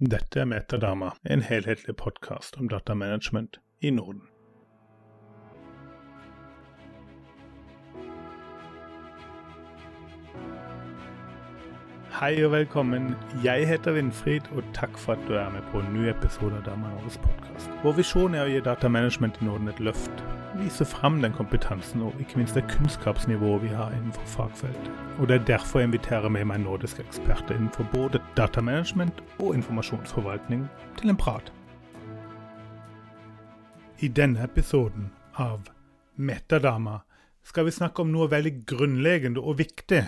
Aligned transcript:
Dette 0.00 0.40
er 0.40 0.44
Metadama, 0.44 1.10
en 1.26 1.40
helhetlig 1.42 1.96
podkast 1.96 2.56
om 2.56 2.68
datamanagement 2.68 3.58
i 3.80 3.90
Norden. 3.90 4.22
Hei 12.20 12.44
og 12.44 12.52
velkommen. 12.52 13.16
Jeg 13.44 13.66
heter 13.66 13.92
Winfried, 13.92 14.46
og 14.54 14.62
takk 14.74 14.94
for 14.98 15.18
at 15.18 15.26
du 15.26 15.34
er 15.34 15.50
med 15.50 15.66
på 15.72 15.82
en 15.82 15.90
ny 15.92 16.06
episode 16.14 16.54
av 16.54 16.62
Dama 16.70 16.94
Norges 16.94 17.18
podkast. 17.18 17.70
Vår 17.82 17.98
visjon 17.98 18.38
er 18.38 18.46
å 18.46 18.52
gi 18.54 18.62
datamanagement 18.62 19.42
i 19.42 19.50
Norden 19.50 19.74
et 19.74 19.82
løft. 19.82 20.22
Vise 20.58 20.84
fram 20.84 21.22
den 21.22 21.32
kompetansen 21.32 22.02
og 22.02 22.14
ikke 22.20 22.38
minst 22.38 22.54
det 22.54 22.64
kunnskapsnivået 22.70 23.62
vi 23.62 23.68
har 23.68 23.92
innenfor 23.94 24.26
fagfeltet. 24.26 24.90
Og 25.18 25.28
Det 25.28 25.40
er 25.40 25.44
derfor 25.44 25.78
jeg 25.78 25.86
inviterer 25.86 26.28
med 26.28 26.44
meg 26.44 26.60
nordiske 26.60 27.02
eksperter 27.02 27.54
innenfor 27.54 27.86
både 27.92 28.18
datamanagement 28.36 29.22
og 29.38 29.54
informasjonsforvaltning 29.54 30.66
til 30.98 31.10
en 31.10 31.16
prat. 31.16 31.52
I 34.00 34.08
denne 34.08 34.42
episoden 34.44 35.12
av 35.34 35.70
Metadama 36.16 36.98
skal 37.44 37.64
vi 37.64 37.70
snakke 37.70 38.02
om 38.02 38.10
noe 38.10 38.30
veldig 38.30 38.66
grunnleggende 38.66 39.40
og 39.40 39.58
viktig, 39.58 40.02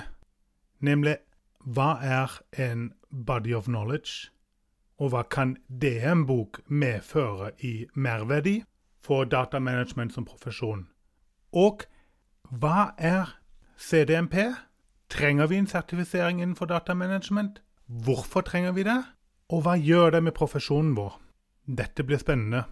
nemlig 0.81 1.17
hva 1.65 1.95
er 2.03 2.41
en 2.59 2.93
body 3.11 3.55
of 3.55 3.71
knowledge, 3.71 4.31
og 4.99 5.15
hva 5.15 5.23
kan 5.23 5.57
det 5.69 6.03
en 6.03 6.27
bok 6.27 6.61
medføre 6.67 7.53
i 7.63 7.87
merverdi 7.95 8.65
for 9.05 9.25
datamanagement 9.25 10.15
som 10.15 10.27
profesjon? 10.29 10.87
Og 11.53 11.87
hva 12.51 12.93
er 12.99 13.37
CDMP? 13.79 14.37
Trenger 15.11 15.47
vi 15.51 15.59
en 15.59 15.67
sertifisering 15.67 16.43
innenfor 16.43 16.71
datamanagement? 16.71 17.59
Hvorfor 17.87 18.41
trenger 18.47 18.73
vi 18.73 18.85
det? 18.87 19.01
Og 19.51 19.65
hva 19.65 19.75
gjør 19.75 20.15
det 20.15 20.23
med 20.23 20.37
profesjonen 20.37 20.95
vår? 20.95 21.17
Dette 21.67 22.05
blir 22.07 22.21
spennende. 22.23 22.65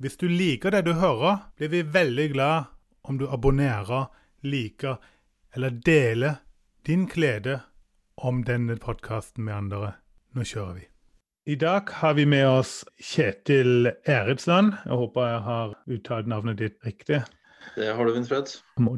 Hvis 0.00 0.16
du 0.16 0.28
liker 0.28 0.72
det 0.72 0.84
du 0.86 0.94
hører, 0.96 1.50
blir 1.56 1.72
vi 1.72 1.82
veldig 1.82 2.32
glad 2.32 2.72
om 3.04 3.18
du 3.18 3.28
abonnerer, 3.28 4.08
liker 4.44 4.96
eller 5.56 5.70
deler 5.70 6.42
din 6.86 7.06
glede 7.06 7.60
om 8.16 8.44
denne 8.44 8.76
podkasten 8.76 9.44
med 9.44 9.54
andre. 9.54 9.96
Nå 10.36 10.44
kjører 10.44 10.76
vi. 10.80 10.84
I 11.46 11.54
dag 11.54 11.90
har 11.90 12.14
vi 12.14 12.24
med 12.26 12.42
oss 12.48 12.80
Kjetil 12.98 13.86
Eretsland. 14.10 14.72
Jeg 14.82 14.96
håper 14.98 15.28
jeg 15.28 15.42
har 15.44 15.74
uttalt 15.94 16.26
navnet 16.26 16.58
ditt 16.58 16.74
riktig. 16.82 17.20
Det 17.76 17.92
har 17.94 18.08
du, 18.08 18.10
Winfred. 18.16 18.50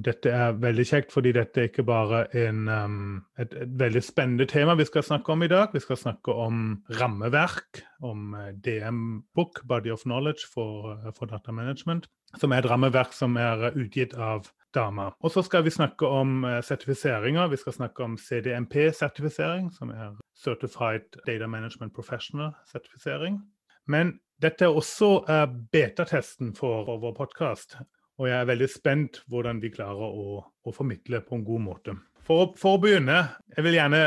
Dette 0.06 0.32
er 0.32 0.56
veldig 0.56 0.86
kjekt, 0.88 1.12
fordi 1.12 1.34
dette 1.36 1.60
er 1.60 1.68
ikke 1.68 1.84
bare 1.84 2.22
en, 2.40 2.62
um, 2.72 2.96
et, 3.36 3.52
et, 3.52 3.74
veldig 3.82 4.00
spennende 4.00 4.46
tema 4.48 4.78
vi 4.80 4.88
skal 4.88 5.04
snakke 5.04 5.34
om 5.34 5.44
i 5.44 5.50
dag. 5.52 5.76
Vi 5.76 5.84
skal 5.84 6.00
snakke 6.00 6.32
om 6.32 6.62
rammeverk, 6.96 7.82
om 8.00 8.32
uh, 8.32 8.48
DM-book, 8.64 9.60
Body 9.68 9.92
of 9.92 10.06
Knowledge 10.08 10.48
for, 10.48 10.94
uh, 10.94 11.12
for 11.18 11.28
Data 11.28 11.52
Management, 11.52 12.08
som 12.40 12.56
er 12.56 12.64
et 12.64 12.70
rammeverk 12.72 13.12
som 13.12 13.36
er 13.36 13.74
utgitt 13.74 14.16
av 14.16 14.48
Dama. 14.74 15.10
Og 15.20 15.30
så 15.30 15.42
skal 15.42 15.64
vi 15.64 15.70
snakke 15.70 16.06
om 16.06 16.44
uh, 16.44 16.60
sertifiseringer. 16.64 17.48
Vi 17.48 17.56
skal 17.56 17.72
snakke 17.72 18.04
om 18.04 18.18
CDMP-sertifisering, 18.18 19.70
som 19.72 19.90
er 19.90 20.16
Certified 20.44 21.20
Data 21.26 21.46
Management 21.46 21.94
Professional-sertifisering. 21.94 23.40
Men 23.86 24.18
dette 24.42 24.64
er 24.64 24.76
også 24.76 25.24
betatesten 25.72 26.52
for 26.54 26.98
vår 27.00 27.14
podkast. 27.16 27.78
Og 28.18 28.28
jeg 28.28 28.36
er 28.40 28.50
veldig 28.50 28.68
spent 28.68 29.22
hvordan 29.30 29.62
vi 29.62 29.72
klarer 29.72 30.04
å, 30.04 30.42
å 30.44 30.74
formidle 30.74 31.22
på 31.24 31.38
en 31.38 31.46
god 31.46 31.64
måte. 31.64 31.96
For, 32.26 32.52
for, 32.58 32.76
å 32.76 32.82
begynne, 32.82 33.22
jeg 33.56 33.64
vil 33.64 33.78
gjerne 33.78 34.02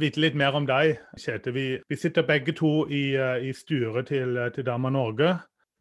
vite 0.00 0.22
litt 0.22 0.38
mer 0.38 0.56
om 0.56 0.64
deg, 0.64 0.96
Kjetil. 1.18 1.52
Vi, 1.52 1.66
vi 1.84 1.98
sitter 1.98 2.24
begge 2.24 2.56
to 2.56 2.86
i, 2.88 3.10
uh, 3.20 3.36
i 3.36 3.52
styret 3.52 4.08
til, 4.08 4.38
til 4.54 4.64
Dama 4.64 4.88
Norge. 4.94 5.34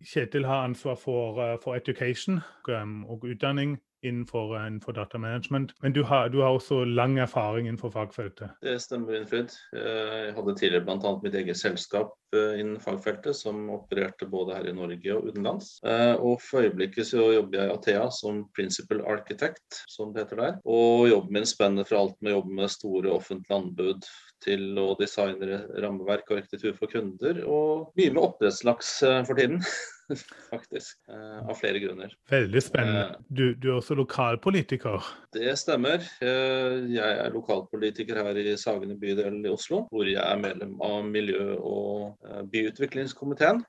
Kjetil 0.04 0.48
har 0.48 0.68
ansvar 0.68 1.00
for, 1.00 1.40
for 1.64 1.76
education 1.76 2.42
og, 2.68 2.76
og 3.08 3.26
utdanning 3.28 3.78
innenfor, 4.02 4.56
eh, 4.58 4.68
innenfor 4.68 4.92
datamanagement. 4.92 5.74
Men 5.82 5.94
du 5.94 6.04
har, 6.04 6.30
du 6.30 6.42
har, 6.42 6.50
også 6.50 6.84
lang 6.86 7.18
erfaring 7.20 7.68
innenfor 7.68 7.90
fagfeltet? 7.90 8.50
Det 8.62 8.82
stemmer, 8.82 9.12
Winfrid. 9.12 9.50
Jeg 9.74 10.34
hadde 10.36 10.56
tidligere 10.56 10.86
bl.a. 10.86 11.20
mitt 11.24 11.36
eget 11.36 11.58
selskap 11.58 12.08
eh, 12.08 12.19
innen 12.36 12.80
fagfeltet, 12.80 13.36
som 13.36 13.70
opererte 13.74 14.28
både 14.30 14.58
her 14.58 14.70
i 14.70 14.76
Norge 14.76 15.16
og 15.16 15.30
utenlands. 15.30 15.78
Eh, 15.86 16.14
og 16.16 16.42
for 16.44 16.68
øyeblikket 16.68 17.12
så 17.12 17.30
jobber 17.34 17.62
jeg 17.62 17.70
i 17.70 17.76
Athea 17.76 18.08
som 18.14 18.44
principal 18.56 19.04
architect, 19.10 19.84
som 19.88 20.14
det 20.14 20.26
heter 20.26 20.44
der. 20.44 20.58
Og 20.66 21.10
jobben 21.10 21.40
min 21.40 21.48
spenner 21.50 21.88
fra 21.88 22.02
alt 22.04 22.18
med 22.22 22.34
å 22.34 22.40
jobbe 22.40 22.58
med 22.62 22.74
store 22.74 23.14
offentlige 23.14 23.62
anbud 23.62 24.10
til 24.44 24.80
å 24.80 24.90
designe 25.00 25.64
rammeverk 25.84 26.30
og 26.32 26.42
arkitektur 26.42 26.76
for 26.78 26.92
kunder, 26.92 27.42
og 27.44 27.96
mye 28.00 28.14
med 28.14 28.24
oppdrettslaks 28.24 29.00
for 29.28 29.36
tiden. 29.36 29.64
faktisk. 30.50 30.98
Eh, 31.10 31.50
av 31.50 31.54
flere 31.54 31.80
grunner. 31.80 32.14
Veldig 32.30 32.64
spennende. 32.64 33.04
Eh, 33.04 33.26
du, 33.28 33.56
du, 33.56 33.70
er 33.70 33.78
også 33.78 33.96
lokalpolitiker? 33.96 35.06
Det 35.34 35.54
stemmer. 35.60 36.04
Eh, 36.22 36.90
jeg 36.94 37.18
er 37.26 37.34
lokalpolitiker 37.34 38.22
her 38.24 38.40
i 38.42 38.56
Sagene 38.60 38.98
bydel 39.00 39.42
i 39.46 39.54
Oslo, 39.54 39.86
hvor 39.92 40.10
jeg 40.10 40.22
er 40.24 40.42
medlem 40.42 40.78
av 40.86 41.06
miljø- 41.08 41.58
og 41.60 42.19
byutviklingskomiteen. 42.54 43.64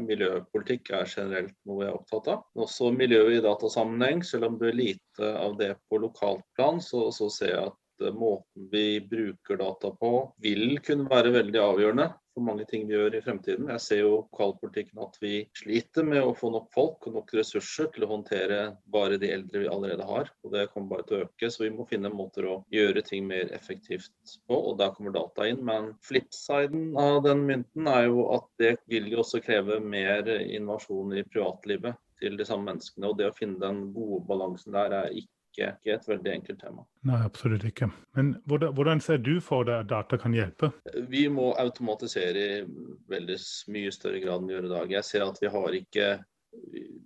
Miljøpolitikk 0.00 0.94
er 0.96 1.10
generelt 1.10 1.52
noe 1.68 1.82
jeg 1.84 1.90
er 1.90 1.98
opptatt 1.98 2.30
av. 2.32 2.46
Også 2.56 2.88
miljø 2.94 3.26
i 3.36 3.42
datasammenheng. 3.44 4.22
Selv 4.24 4.48
om 4.48 4.56
det 4.60 4.70
er 4.70 4.78
lite 4.78 5.32
av 5.36 5.58
det 5.60 5.74
på 5.90 6.00
lokalt 6.00 6.44
plan, 6.56 6.80
så, 6.84 7.08
så 7.12 7.28
ser 7.32 7.52
jeg 7.52 7.72
at 7.72 8.14
måten 8.16 8.68
vi 8.72 9.00
bruker 9.04 9.60
data 9.60 9.90
på, 10.00 10.12
vil 10.40 10.78
kunne 10.84 11.08
være 11.10 11.34
veldig 11.34 11.60
avgjørende 11.64 12.08
for 12.38 12.46
mange 12.46 12.64
ting 12.70 12.86
vi 12.86 12.94
gjør 12.94 13.16
i 13.18 13.22
fremtiden. 13.24 13.68
Jeg 13.72 13.82
ser 13.82 14.00
jo 14.04 14.12
lokalpolitikken 14.14 15.00
at 15.02 15.16
vi 15.22 15.32
sliter 15.58 16.06
med 16.06 16.22
å 16.22 16.34
få 16.38 16.52
nok 16.54 16.70
folk 16.74 17.08
og 17.10 17.16
nok 17.18 17.34
ressurser 17.34 17.90
til 17.94 18.06
å 18.06 18.10
håndtere 18.12 18.60
bare 18.94 19.18
de 19.20 19.32
eldre 19.34 19.64
vi 19.64 19.70
allerede 19.72 20.06
har. 20.06 20.30
og 20.44 20.54
Det 20.54 20.68
kommer 20.72 20.94
bare 20.94 21.06
til 21.08 21.18
å 21.18 21.26
øke, 21.26 21.50
så 21.50 21.64
vi 21.64 21.72
må 21.74 21.86
finne 21.90 22.12
måter 22.14 22.46
å 22.48 22.58
gjøre 22.74 23.02
ting 23.06 23.26
mer 23.28 23.50
effektivt 23.56 24.36
på. 24.46 24.54
og 24.54 24.78
Der 24.78 24.94
kommer 24.94 25.14
data 25.16 25.48
inn. 25.50 25.64
Men 25.66 25.94
flipsiden 26.06 26.92
av 26.98 27.24
den 27.26 27.42
mynten 27.48 27.90
er 27.90 28.06
jo 28.06 28.28
at 28.36 28.46
det 28.62 28.76
vil 28.90 29.10
jo 29.10 29.24
også 29.24 29.42
kreve 29.44 29.80
mer 29.82 30.28
innovasjon 30.38 31.16
i 31.18 31.26
privatlivet 31.26 31.98
til 32.22 32.38
de 32.38 32.46
samme 32.46 32.70
menneskene. 32.70 33.10
og 33.10 33.18
Det 33.18 33.30
å 33.30 33.34
finne 33.36 33.58
den 33.62 33.88
gode 33.96 34.22
balansen 34.30 34.78
der 34.78 34.94
er 35.02 35.10
ikke 35.10 35.37
ikke, 35.58 35.74
ikke 35.82 35.94
et 35.96 36.08
veldig 36.08 36.32
enkelt 36.36 36.60
tema. 36.62 36.84
Nei, 37.08 37.18
absolutt 37.26 37.66
ikke. 37.66 37.90
Men 38.16 38.32
hvordan, 38.46 38.74
hvordan 38.78 39.02
ser 39.02 39.18
du 39.18 39.34
for 39.44 39.66
deg 39.66 39.82
at 39.82 39.90
data 39.90 40.18
kan 40.20 40.36
hjelpe? 40.36 40.70
Vi 41.10 41.26
må 41.32 41.50
automatisere 41.58 42.44
i 42.44 42.64
veldig 43.10 43.38
mye 43.74 43.92
større 43.94 44.22
grad 44.22 44.42
enn 44.42 44.50
vi 44.50 44.56
gjør 44.56 44.68
i 44.68 44.74
dag. 44.74 44.98
Jeg 44.98 45.08
ser 45.10 45.26
at 45.26 45.40
vi 45.42 45.52
har 45.52 45.78
ikke 45.82 46.10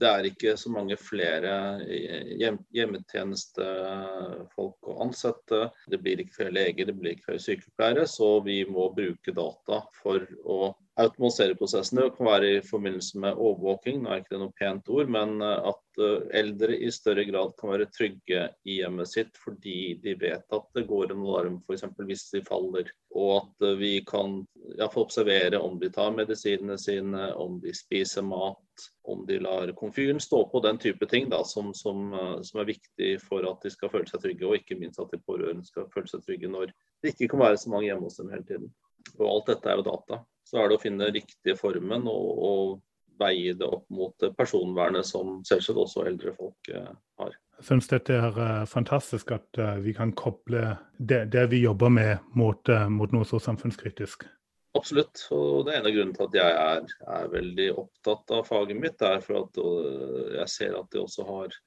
det 0.03 0.09
er 0.09 0.27
ikke 0.27 0.57
så 0.59 0.71
mange 0.73 0.97
flere 0.99 1.53
hjem, 2.41 2.57
hjemmetjenestefolk 2.75 4.91
å 4.91 4.97
ansette. 5.05 5.61
Det 5.91 5.99
blir 6.03 6.21
ikke 6.23 6.39
flere 6.41 6.57
leger, 6.57 6.89
det 6.89 6.97
blir 6.99 7.13
ikke 7.15 7.29
flere 7.31 7.47
sykepleiere. 7.47 8.05
Så 8.11 8.29
vi 8.47 8.59
må 8.69 8.85
bruke 8.97 9.31
data 9.37 9.77
for 9.99 10.19
å 10.43 10.59
automatisere 11.01 11.57
prosessene. 11.57 12.05
Det 12.05 12.17
kan 12.17 12.29
være 12.29 12.49
i 12.57 12.65
forbindelse 12.67 13.21
med 13.23 13.39
overvåking, 13.41 14.03
nå 14.03 14.11
er 14.11 14.19
ikke 14.21 14.35
det 14.35 14.41
noe 14.43 14.59
pent 14.59 14.91
ord, 14.93 15.13
men 15.15 15.31
at 15.43 16.03
eh, 16.03 16.27
eldre 16.43 16.77
i 16.77 16.91
større 16.93 17.25
grad 17.29 17.55
kan 17.61 17.73
være 17.73 17.89
trygge 17.95 18.41
i 18.69 18.79
hjemmet 18.81 19.09
sitt 19.09 19.35
fordi 19.41 19.95
de 20.03 20.13
vet 20.21 20.59
at 20.59 20.67
det 20.77 20.89
går 20.91 21.13
en 21.13 21.25
alarm 21.25 21.57
f.eks. 21.65 21.87
hvis 21.97 22.27
de 22.35 22.43
faller. 22.49 22.87
Og 23.17 23.31
at 23.39 23.69
eh, 23.69 23.79
vi 23.81 23.95
kan 24.09 24.43
ja, 24.77 24.91
få 24.93 25.07
observere 25.07 25.63
om 25.63 25.79
de 25.81 25.89
tar 25.95 26.13
medisinene 26.17 26.77
sine, 26.81 27.31
om 27.41 27.53
de 27.63 27.73
spiser 27.77 28.27
mat, 28.27 28.91
om 29.05 29.27
de 29.27 29.39
lar 29.39 29.73
komfyren 29.73 30.21
stå 30.21 30.45
på, 30.49 30.61
den 30.61 30.79
type 30.79 31.07
ting 31.07 31.29
da, 31.31 31.43
som, 31.45 31.75
som, 31.75 32.13
som, 32.43 32.61
er 32.61 32.71
viktig 32.71 33.17
for 33.25 33.47
at 33.49 33.65
de 33.65 33.73
skal 33.75 33.91
føle 33.91 34.07
seg 34.11 34.23
trygge, 34.23 34.47
og 34.47 34.61
ikke 34.61 34.79
minst 34.79 35.01
at 35.03 35.11
de 35.11 35.21
pårørende 35.27 35.67
skal 35.67 35.89
føle 35.93 36.11
seg 36.11 36.23
trygge 36.27 36.51
når 36.51 36.71
det 37.03 37.15
ikke 37.15 37.33
kan 37.33 37.43
være 37.43 37.59
så 37.59 37.73
mange 37.73 37.89
hjemme 37.89 38.07
hos 38.07 38.21
dem 38.21 38.31
hele 38.31 38.47
tiden. 38.47 38.71
Og 39.19 39.27
alt 39.27 39.51
dette 39.51 39.71
er 39.71 39.81
jo 39.81 39.87
data. 39.89 40.23
Så 40.47 40.59
er 40.59 40.69
det 40.71 40.79
å 40.79 40.83
finne 40.83 41.11
riktige 41.15 41.59
formen 41.59 42.07
og, 42.11 42.29
og 42.47 43.23
veie 43.23 43.55
det 43.59 43.67
opp 43.67 43.89
mot 43.93 44.27
personvernet 44.39 45.07
som 45.07 45.41
selvsagt 45.47 45.81
også 45.83 46.07
eldre 46.09 46.35
folk 46.39 46.71
eh, 46.73 46.93
har. 47.21 47.35
Jeg 47.59 47.67
syns 47.69 47.91
dette 47.91 48.15
er 48.17 48.39
uh, 48.39 48.63
fantastisk 48.67 49.35
at 49.35 49.59
vi 49.85 49.93
kan 49.95 50.15
koble 50.19 50.77
det, 50.99 51.27
det, 51.31 51.45
vi 51.53 51.61
jobber 51.63 51.93
med, 51.95 52.25
mot, 52.35 52.71
mot, 52.91 53.13
noe 53.15 53.29
så 53.29 53.39
samfunnskritisk. 53.43 54.25
Absolutt. 54.79 55.27
Og 55.37 55.67
det 55.67 55.77
en 55.77 55.89
av 55.89 55.93
grunnene 55.93 56.17
til 56.17 56.29
at 56.31 56.39
jeg 56.39 56.61
er, 56.61 56.95
er 57.17 57.35
veldig 57.35 57.69
opptatt 57.83 58.33
av 58.39 58.47
faget 58.49 58.79
mitt. 58.81 59.05
Er 59.05 59.21
for 59.25 59.43
at 59.45 59.61
jeg 60.39 60.49
ser 60.55 60.79
at 60.79 60.89
det 60.95 61.03
også 61.03 61.27
har 61.29 61.59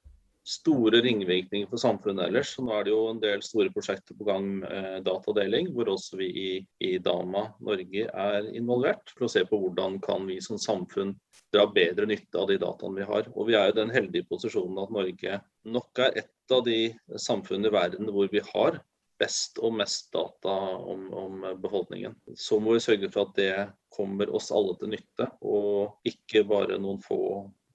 store 0.45 1.01
ringvirkninger 1.01 1.69
for 1.69 1.81
samfunnet 1.81 2.27
ellers. 2.27 2.53
Nå 2.61 2.73
er 2.73 2.85
det 2.85 2.93
jo 2.93 3.01
en 3.09 3.21
del 3.21 3.41
store 3.45 3.71
prosjekter 3.73 4.17
på 4.17 4.27
gang 4.27 4.47
med 4.61 5.05
datadeling, 5.07 5.71
hvor 5.73 5.89
også 5.95 6.19
vi 6.21 6.29
i, 6.29 6.49
i, 6.85 6.91
Dama 7.01 7.47
Norge 7.65 8.05
er 8.05 8.49
involvert. 8.53 9.13
For 9.15 9.25
å 9.25 9.31
se 9.31 9.45
på 9.49 9.59
hvordan 9.61 9.97
kan 10.05 10.25
vi 10.29 10.37
som 10.45 10.61
samfunn 10.61 11.15
dra 11.53 11.65
bedre 11.73 12.07
nytte 12.09 12.41
av 12.41 12.49
de 12.51 12.59
dataene 12.61 13.01
vi 13.01 13.09
har. 13.09 13.29
Og 13.33 13.49
vi 13.49 13.57
er 13.57 13.71
i 13.71 13.77
den 13.77 13.93
heldige 13.93 14.29
posisjonen 14.29 14.83
at 14.83 14.93
Norge 14.93 15.39
nok 15.65 16.03
er 16.05 16.21
et 16.21 16.53
av 16.53 16.65
de 16.67 16.79
samfunnene 17.21 17.71
i 17.71 17.77
verden 17.77 18.13
hvor 18.13 18.29
vi 18.29 18.43
har 18.53 18.81
best 19.19 19.59
og 19.63 19.75
mest 19.79 20.09
data 20.13 20.53
om, 20.77 21.07
om, 21.13 21.43
befolkningen. 21.61 22.15
Så 22.35 22.59
må 22.59 22.75
vi 22.75 22.83
sørge 22.83 23.11
for 23.11 23.29
at 23.29 23.37
det 23.39 23.67
kommer 23.95 24.31
oss 24.35 24.51
alle 24.51 24.75
til 24.79 24.91
nytte, 24.95 25.29
og 25.45 26.07
ikke 26.07 26.43
bare 26.49 26.79
noen 26.81 26.99
få 27.03 27.19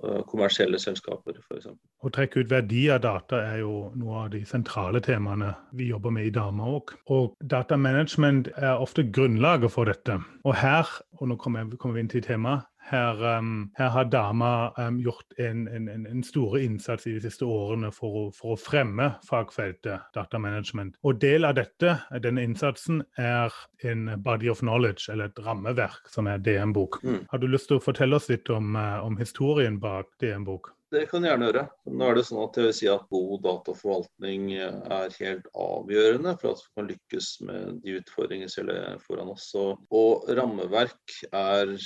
uh, 0.05 0.21
kommersielle 0.29 0.81
selskaper, 0.83 1.39
f.eks. 1.41 1.71
Å 1.73 2.13
trekke 2.13 2.45
ut 2.45 2.53
verdi 2.53 2.87
av 2.93 3.03
data 3.05 3.41
er 3.53 3.63
jo 3.63 3.91
noe 4.01 4.27
av 4.27 4.33
de 4.35 4.43
sentrale 4.49 5.01
temaene 5.05 5.55
vi 5.77 5.91
jobber 5.91 6.13
med 6.17 6.29
i 6.29 6.35
Dama 6.35 6.69
òg. 6.77 6.95
Og 7.13 7.33
datamanagement 7.41 8.53
er 8.57 8.77
ofte 8.77 9.07
grunnlaget 9.09 9.73
for 9.73 9.89
dette. 9.89 10.21
Og 10.45 10.57
her, 10.61 10.89
og 11.21 11.33
nå 11.33 11.41
kommer 11.41 11.73
vi 11.97 12.05
inn 12.05 12.13
til 12.13 12.25
temaet, 12.27 12.69
her, 12.91 13.39
um, 13.39 13.71
her, 13.79 13.89
har 13.95 14.05
Dama 14.11 14.73
um, 14.79 14.99
gjort 15.01 15.39
en, 15.39 15.69
en, 15.69 15.89
en, 16.07 16.25
store 16.27 16.63
innsats 16.65 17.07
i 17.07 17.15
de 17.17 17.23
siste 17.25 17.47
årene 17.47 17.93
for 17.95 18.17
å, 18.19 18.25
for 18.35 18.55
å, 18.55 18.59
fremme 18.61 19.13
fagfeltet 19.27 20.11
datamanagement. 20.17 20.97
Og 21.07 21.21
del 21.23 21.47
av 21.49 21.57
dette, 21.61 21.97
denne 22.25 22.45
innsatsen, 22.47 23.05
er 23.21 23.55
en 23.87 24.11
body 24.25 24.51
of 24.51 24.65
knowledge, 24.65 25.09
eller 25.13 25.31
et 25.31 25.41
rammeverk, 25.45 26.11
som 26.11 26.29
er 26.31 26.43
DM-bok. 26.43 27.01
Mm. 27.07 27.23
Har 27.31 27.43
du 27.43 27.49
lyst 27.51 27.71
til 27.71 27.79
å 27.79 27.85
fortelle 27.85 28.19
oss 28.19 28.29
litt 28.33 28.51
om, 28.53 28.75
uh, 28.77 29.01
om 29.07 29.19
historien 29.21 29.81
bak 29.81 30.11
DM-bok? 30.23 30.75
Det 30.91 31.05
kan 31.07 31.23
jeg 31.23 31.31
gjerne 31.31 31.47
gjøre. 31.47 31.63
Nå 31.95 32.07
er 32.11 32.17
det 32.19 32.23
sånn 32.27 32.41
at 32.43 32.57
jeg 32.59 32.67
vil 32.67 32.73
si 32.75 32.89
at 32.91 33.05
God 33.15 33.45
dataforvaltning 33.45 34.49
er 34.59 35.13
helt 35.21 35.47
avgjørende 35.55 36.33
for 36.41 36.51
at 36.51 36.65
vi 36.65 36.73
kan 36.81 36.89
lykkes 36.89 37.29
med 37.47 37.79
de 37.85 37.95
utfordringene 38.01 38.51
som 38.51 38.67
ligger 38.67 38.99
foran 39.05 39.31
oss. 39.31 39.47
Og 39.55 40.27
rammeverk 40.35 41.21
er 41.31 41.77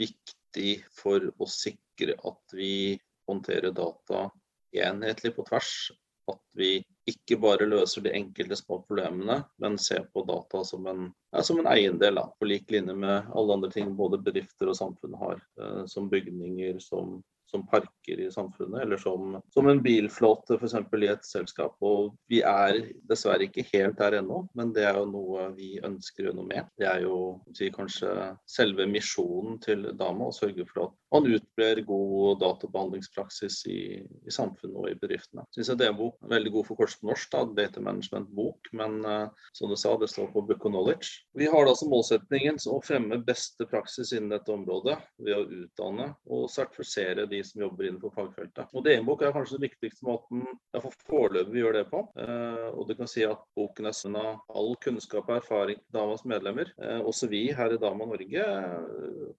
viktig 0.00 0.35
viktig 0.56 0.84
for 0.92 1.20
å 1.38 1.46
sikre 1.46 2.16
at 2.24 2.52
vi 2.52 2.98
håndterer 3.28 3.72
data 3.72 4.30
enhetlig 4.72 5.36
på 5.36 5.44
tvers. 5.44 5.92
At 6.28 6.42
vi 6.58 6.82
ikke 7.06 7.36
bare 7.38 7.68
løser 7.68 8.02
de 8.02 8.10
enkelte 8.10 8.56
små 8.56 8.80
problemene, 8.88 9.44
men 9.58 9.78
ser 9.78 10.08
på 10.12 10.24
data 10.26 10.64
som 10.64 10.86
en, 10.86 11.12
ja, 11.32 11.42
som 11.42 11.60
en 11.60 11.68
eiendel. 11.70 12.16
Da, 12.18 12.26
på 12.38 12.46
lik 12.46 12.70
linje 12.70 12.94
med 12.94 13.30
alle 13.32 13.54
andre 13.54 13.70
ting 13.70 13.94
både 13.96 14.18
bedrifter 14.18 14.68
og 14.68 14.76
samfunn 14.76 15.14
har. 15.20 15.38
Eh, 15.60 15.84
som 15.86 16.08
bygninger, 16.10 16.80
som 16.82 17.20
som 17.50 17.66
parker 17.70 18.20
i 18.20 18.30
samfunnet, 18.32 18.82
eller 18.82 18.96
som, 18.96 19.36
som 19.54 19.68
en 19.68 19.82
bilflåte 19.82 20.58
f.eks. 20.58 20.74
i 20.74 21.10
et 21.10 21.26
selskap. 21.26 21.76
Og 21.80 22.14
vi 22.30 22.42
er 22.46 22.80
dessverre 23.08 23.46
ikke 23.46 23.66
helt 23.72 23.98
der 24.00 24.18
ennå, 24.20 24.42
men 24.58 24.72
det 24.76 24.86
er 24.88 24.98
jo 25.00 25.06
noe 25.10 25.48
vi 25.56 25.76
ønsker 25.84 26.24
å 26.24 26.28
gjøre 26.28 26.40
noe 26.40 26.50
med. 26.50 26.70
Det 26.78 26.88
er 26.90 27.04
jo 27.06 27.18
si, 27.56 27.70
kanskje 27.74 28.12
selve 28.50 28.88
misjonen 28.90 29.60
til 29.62 29.90
Dama, 29.98 30.30
å 30.30 30.36
sørge 30.36 30.66
for 30.70 30.88
at 30.88 30.96
man 31.14 31.28
utbrer 31.30 31.80
god 31.86 32.40
databehandlingspraksis 32.42 33.60
i, 33.70 33.80
i 34.26 34.34
samfunnet 34.34 34.76
og 34.76 34.90
i 34.90 34.98
bedriftene. 34.98 35.46
Synes 35.54 35.70
jeg 35.70 35.80
det 35.80 35.88
er 35.88 36.00
veldig 36.34 36.52
god 36.56 36.68
for 36.68 36.80
kors 36.80 36.96
på 36.98 37.10
norsk, 37.10 37.30
da, 37.32 37.44
data 37.62 37.82
management-bok, 37.84 38.72
men 38.76 38.98
uh, 39.06 39.46
som 39.56 39.70
du 39.70 39.76
sa, 39.78 39.94
det 40.00 40.10
står 40.12 40.32
på 40.34 40.42
Book 40.48 40.66
of 40.66 40.74
Knowledge. 40.74 41.22
Vi 41.38 41.48
har 41.50 41.66
da 41.68 41.76
som 41.78 41.92
målsetningen 41.92 42.58
å 42.70 42.80
fremme 42.84 43.20
beste 43.22 43.68
praksis 43.70 44.12
innen 44.16 44.34
dette 44.34 44.52
området 44.52 44.98
ved 45.22 45.36
å 45.36 45.46
utdanne 45.62 46.10
og 46.26 46.50
sertifisere 46.52 47.26
de 47.30 47.35
som 47.44 47.62
jobber 47.62 47.88
innenfor 47.88 48.12
fagfeltet. 48.14 48.72
Og 48.72 48.84
DN-bok 48.86 49.24
er 49.24 49.34
kanskje 49.34 49.58
den 49.58 49.66
viktigste 49.66 50.06
måten 50.06 50.44
iallfall 50.46 50.94
foreløpig 51.08 51.54
vi 51.54 51.62
gjør 51.62 51.78
det 51.78 51.84
på. 51.90 52.02
Uh, 52.18 52.68
og 52.72 52.86
du 52.88 52.94
kan 52.98 53.10
si 53.10 53.24
at 53.26 53.42
boken 53.58 53.90
er 53.90 53.96
sønn 53.96 54.18
av 54.20 54.56
all 54.56 54.74
kunnskap 54.82 55.28
og 55.28 55.38
erfaring 55.40 55.80
til 55.80 55.98
Damas 55.98 56.24
medlemmer. 56.28 56.72
Uh, 56.80 57.00
også 57.08 57.30
vi 57.32 57.44
her 57.56 57.74
i 57.74 57.80
Dama 57.82 58.08
Norge 58.08 58.48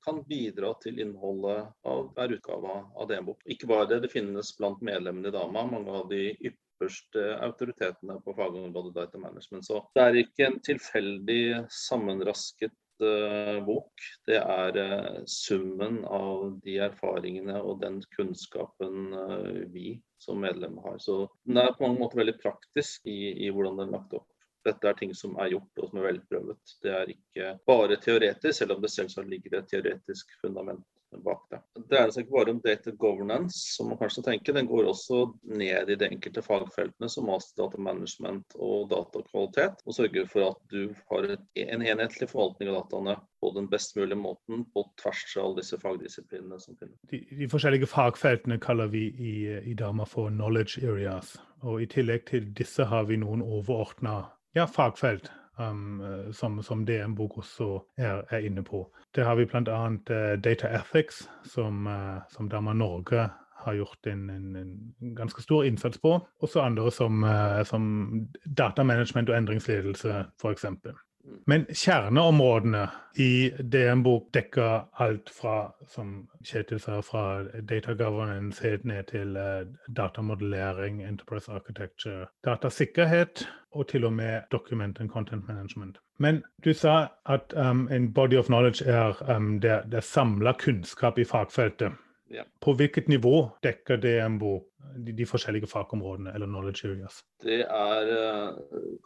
kan 0.05 0.23
bidra 0.27 0.73
til 0.83 1.01
innholdet 1.03 1.67
av 1.88 2.07
hver 2.15 2.38
utgave 2.38 2.77
av 2.85 3.09
DN-bok. 3.09 3.44
Ikke 3.49 3.69
bare 3.69 3.89
det, 3.91 4.03
det 4.05 4.13
finnes 4.13 4.53
blant 4.59 4.81
medlemmene 4.85 5.31
i 5.31 5.35
Dama 5.35 5.65
mange 5.67 5.94
av 6.01 6.09
de 6.11 6.31
ypperste 6.38 7.23
autoritetene 7.45 8.19
på 8.23 8.35
fagområdet 8.38 8.95
data 8.95 9.21
management. 9.21 9.65
Så 9.65 9.81
det 9.97 10.03
er 10.03 10.19
ikke 10.23 10.49
en 10.49 10.59
tilfeldig 10.63 11.41
sammenrasket 11.73 12.75
bok. 13.65 14.05
Det 14.27 14.38
er 14.39 14.77
uh, 14.77 15.19
summen 15.29 15.99
av 16.05 16.57
de 16.63 16.77
erfaringene 16.88 17.59
og 17.61 17.81
den 17.83 17.99
kunnskapen 18.15 19.13
uh, 19.13 19.61
vi 19.73 19.97
som 20.21 20.41
medlemmer 20.41 20.89
har. 20.89 20.97
Så 21.03 21.27
den 21.45 21.61
er 21.61 21.75
på 21.75 21.85
mange 21.85 22.01
måter 22.01 22.21
veldig 22.23 22.38
praktisk 22.41 23.05
i, 23.07 23.33
i 23.45 23.51
hvordan 23.53 23.79
den 23.81 23.89
er 23.91 23.99
lagt 23.99 24.17
opp. 24.17 24.29
Dette 24.67 24.89
er 24.89 24.97
ting 24.99 25.13
som 25.15 25.38
er 25.39 25.53
gjort 25.53 25.79
og 25.79 25.91
som 25.91 26.01
er 26.01 26.09
velprøvet. 26.09 26.75
Det 26.83 26.91
er 26.91 27.13
ikke 27.13 27.51
bare 27.69 27.99
teoretisk, 28.03 28.57
selv 28.57 28.75
om 28.75 28.83
det 28.83 28.91
selvsagt 28.91 29.29
ligger 29.31 29.59
et 29.59 29.69
teoretisk 29.71 30.33
fundament 30.41 30.83
bak 31.23 31.45
det. 31.51 31.59
Det 31.75 31.83
dreier 31.91 32.11
seg 32.13 32.25
ikke 32.25 32.35
bare 32.37 32.53
om 32.53 32.61
data 32.63 32.93
governance, 32.99 33.59
som 33.75 33.89
man 33.91 33.99
kanskje 33.99 34.23
tenker. 34.25 34.55
Den 34.57 34.69
går 34.69 34.89
også 34.91 35.23
ned 35.49 35.91
i 35.91 35.97
de 35.99 36.09
enkelte 36.09 36.43
fagfeltene, 36.45 37.09
som 37.11 37.27
master 37.29 37.63
data 37.63 37.81
management 37.81 38.57
og 38.57 38.89
datakvalitet. 38.93 39.81
Og 39.85 39.97
sørger 39.97 40.29
for 40.31 40.49
at 40.51 40.61
du 40.73 40.93
har 41.11 41.29
en 41.33 41.87
enhetlig 41.87 42.29
forvaltning 42.31 42.71
av 42.71 42.83
dataene 42.83 43.17
på 43.41 43.51
den 43.55 43.67
best 43.69 43.95
mulige 43.97 44.19
måten 44.19 44.65
på 44.73 44.85
tvers 45.01 45.25
av 45.37 45.45
alle 45.45 45.61
disse 45.61 45.79
fagdisiplinene 45.81 46.59
som 46.61 46.77
finnes. 46.77 46.97
De, 47.11 47.21
de, 47.31 47.49
forskjellige 47.51 47.89
fagfeltene 47.91 48.59
kaller 48.61 48.89
vi 48.93 49.07
i, 49.13 49.35
i 49.71 49.75
Dama 49.77 50.07
for 50.09 50.33
knowledge 50.33 50.81
areas. 50.85 51.35
Og 51.65 51.81
i 51.83 51.89
tillegg 51.89 52.25
til 52.29 52.49
disse 52.57 52.85
har 52.85 53.09
vi 53.09 53.19
noen 53.21 53.43
overordna 53.45 54.23
ja, 54.57 54.65
fagfelt 54.65 55.29
um, 55.57 56.01
eh, 56.01 56.31
som, 56.31 56.63
som 56.63 56.86
DM-bok 56.86 57.38
også 57.38 57.68
er, 57.98 58.24
er, 58.30 58.45
inne 58.45 58.63
på. 58.63 58.86
Det 59.15 59.25
har 59.25 59.36
vi 59.36 59.45
bl.a. 59.45 59.62
Uh, 59.62 59.98
eh, 60.09 60.38
Data 60.39 60.68
Ethics, 60.68 61.30
som, 61.44 61.88
uh, 61.88 62.21
som 62.31 62.50
Dama 62.50 62.74
Norge 62.74 63.30
har 63.57 63.74
gjort 63.74 64.07
en, 64.07 64.30
en, 64.30 64.56
en, 64.56 65.15
ganske 65.15 65.42
stor 65.42 65.63
innsats 65.65 65.98
på. 65.98 66.19
Også 66.39 66.62
andre 66.62 66.92
som, 66.92 67.24
uh, 67.24 67.63
som 67.63 68.12
datamanagement 68.57 69.30
og 69.30 69.38
endringsledelse, 69.38 70.24
f.eks. 70.42 70.65
Men 71.45 71.65
kjerneområdene 71.65 72.88
i 73.19 73.50
DN-bok 73.59 74.27
dekker 74.33 74.88
alt 75.03 75.29
fra, 75.33 75.71
som 75.89 76.27
Kjetil 76.45 76.79
sa, 76.79 77.01
fra 77.01 77.44
data 77.69 77.95
governance 77.97 78.63
helt 78.63 78.85
ned 78.85 79.09
til 79.12 79.38
uh, 79.38 79.63
datamodellering, 79.97 81.01
enterprise 81.03 81.51
architecture, 81.51 82.27
datasikkerhet 82.45 83.47
og 83.71 83.88
til 83.88 84.06
og 84.06 84.13
med 84.13 84.41
document 84.51 85.00
and 85.00 85.09
content 85.09 85.47
management. 85.47 85.97
Men 86.19 86.44
du 86.65 86.74
sa 86.74 87.07
at 87.25 87.53
um, 87.56 87.88
en 87.91 88.13
body 88.13 88.38
of 88.38 88.45
knowledge 88.45 88.85
er 88.85 89.35
um, 89.35 89.59
det, 89.62 89.81
det 89.91 90.03
samla 90.03 90.53
kunnskap 90.53 91.18
i 91.18 91.25
fagfeltet. 91.25 91.91
Ja. 92.30 92.44
På 92.62 92.73
hvilket 92.73 93.07
nivå 93.07 93.50
dekker 93.63 93.97
DMBO 94.03 94.59
de, 94.97 95.12
de, 95.12 95.25
forskjellige 95.25 95.69
fagområdene 95.69 96.33
eller 96.35 96.50
knowledge 96.50 96.89
areas? 96.89 97.19
Det 97.44 97.62
er 97.63 98.12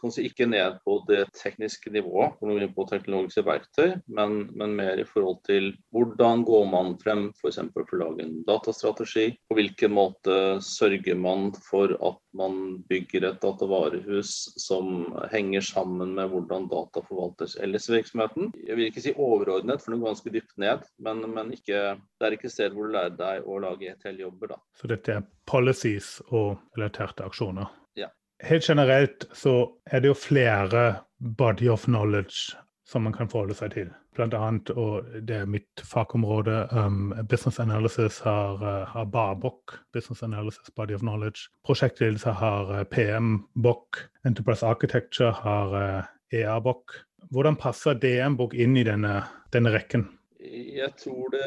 kan 0.02 0.14
si, 0.14 0.24
ikke 0.28 0.48
ned 0.50 0.78
på 0.86 0.98
det 1.08 1.22
tekniske 1.38 1.92
nivået, 1.94 2.38
på 2.76 2.86
teknologiske 2.90 3.44
verktøy, 3.46 3.94
men, 4.06 4.50
men, 4.56 4.76
mer 4.76 5.00
i 5.00 5.06
forhold 5.08 5.40
til 5.46 5.72
hvordan 5.94 6.44
går 6.48 6.66
man 6.72 6.94
frem 7.02 7.28
f.eks. 7.36 7.60
For, 7.72 7.86
for 7.88 7.98
å 7.98 8.02
lage 8.06 8.24
en 8.24 8.40
datastrategi. 8.48 9.30
På 9.48 9.56
hvilken 9.58 9.94
måte 9.94 10.36
sørger 10.64 11.18
man 11.18 11.50
for 11.68 11.94
at 12.00 12.20
man 12.36 12.82
bygger 12.88 13.28
et 13.28 13.42
datavarehus 13.42 14.32
som 14.60 15.12
henger 15.32 15.64
sammen 15.64 16.14
med 16.16 16.30
hvordan 16.32 16.68
data 16.70 17.02
forvaltes 17.04 17.58
ellers 17.60 17.88
i 17.90 17.96
virksomheten. 17.98 18.52
Jeg 18.66 18.78
vil 18.78 18.88
ikke 18.88 19.04
si 19.04 19.14
overordnet, 19.16 19.84
for 19.84 19.94
noe 19.94 20.06
ganske 20.08 20.32
dypt 20.32 20.56
ned, 20.60 20.86
men, 21.04 21.24
men 21.34 21.52
ikke, 21.56 21.82
det 22.00 22.28
er 22.28 22.36
ikke 22.36 22.48
et 22.48 22.56
sted 22.56 22.76
hvor 22.76 22.88
du 22.88 22.96
lærer 22.96 23.16
deg 23.18 23.46
å 23.46 23.60
lage 23.62 23.92
ETL-jobber. 23.92 24.56
Så 24.78 24.88
dette 24.90 25.18
er 25.18 25.28
policies 25.62 26.18
og 26.32 26.58
relaterte 26.76 27.24
aksjoner? 27.26 27.70
Ja. 27.98 28.10
Helt 28.42 28.66
generelt 28.66 29.28
så 29.36 29.70
er 29.86 30.02
det 30.02 30.10
jo 30.10 30.18
flere 30.18 31.02
body 31.38 31.70
of 31.70 31.86
knowledge 31.86 32.56
som 32.88 33.06
man 33.06 33.14
kan 33.14 33.30
forholde 33.30 33.54
seg 33.56 33.76
til. 33.76 33.92
Blant 34.12 34.34
annet, 34.36 34.68
og 34.76 35.06
det 35.24 35.36
er 35.38 35.48
mitt 35.48 35.80
fagområde, 35.88 36.66
um, 36.76 37.14
Business 37.30 37.60
Analysis 37.62 38.18
har, 38.26 38.58
uh, 38.60 38.82
har 38.90 39.06
BABOK, 39.08 39.78
Business 39.94 40.22
Analysis 40.26 40.74
Body 40.76 40.98
of 40.98 41.00
Knowledge. 41.00 41.46
Prosjektledelse 41.64 42.34
har 42.36 42.68
uh, 42.74 42.82
PM-BOK. 42.84 44.02
Enterprise 44.28 44.66
Architecture 44.66 45.30
har 45.38 45.72
uh, 45.72 46.10
EA-BOK. 46.34 46.98
Hvordan 47.32 47.56
passer 47.56 47.96
DM-BOK 47.96 48.58
inn 48.60 48.76
i 48.76 48.84
denne, 48.84 49.22
denne 49.54 49.72
rekken? 49.72 50.10
Jeg 50.42 50.92
tror 51.00 51.32
det 51.32 51.46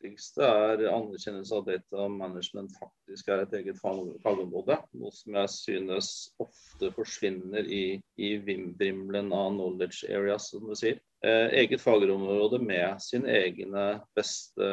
viktigste 0.00 0.42
er 0.44 0.86
anerkjennelse 0.88 1.54
av 1.54 1.66
data 1.66 2.08
management 2.08 2.72
faktisk 2.78 3.28
er 3.28 3.42
et 3.44 3.52
eget 3.58 3.78
fagområde. 3.80 4.78
Noe 4.96 5.12
som 5.12 5.36
jeg 5.36 5.52
synes 5.52 6.10
ofte 6.40 6.90
forsvinner 6.96 7.66
i, 7.68 8.00
i 8.16 8.30
vimbrimmelen 8.40 9.32
av 9.32 9.52
knowledge 9.52 10.08
areas, 10.08 10.50
som 10.50 10.66
du 10.68 10.74
sier. 10.74 11.00
eh, 11.22 11.52
eget 11.60 11.80
fagområde 11.80 12.62
med 12.64 13.02
sin 13.02 13.26
egne 13.28 14.00
beste 14.16 14.68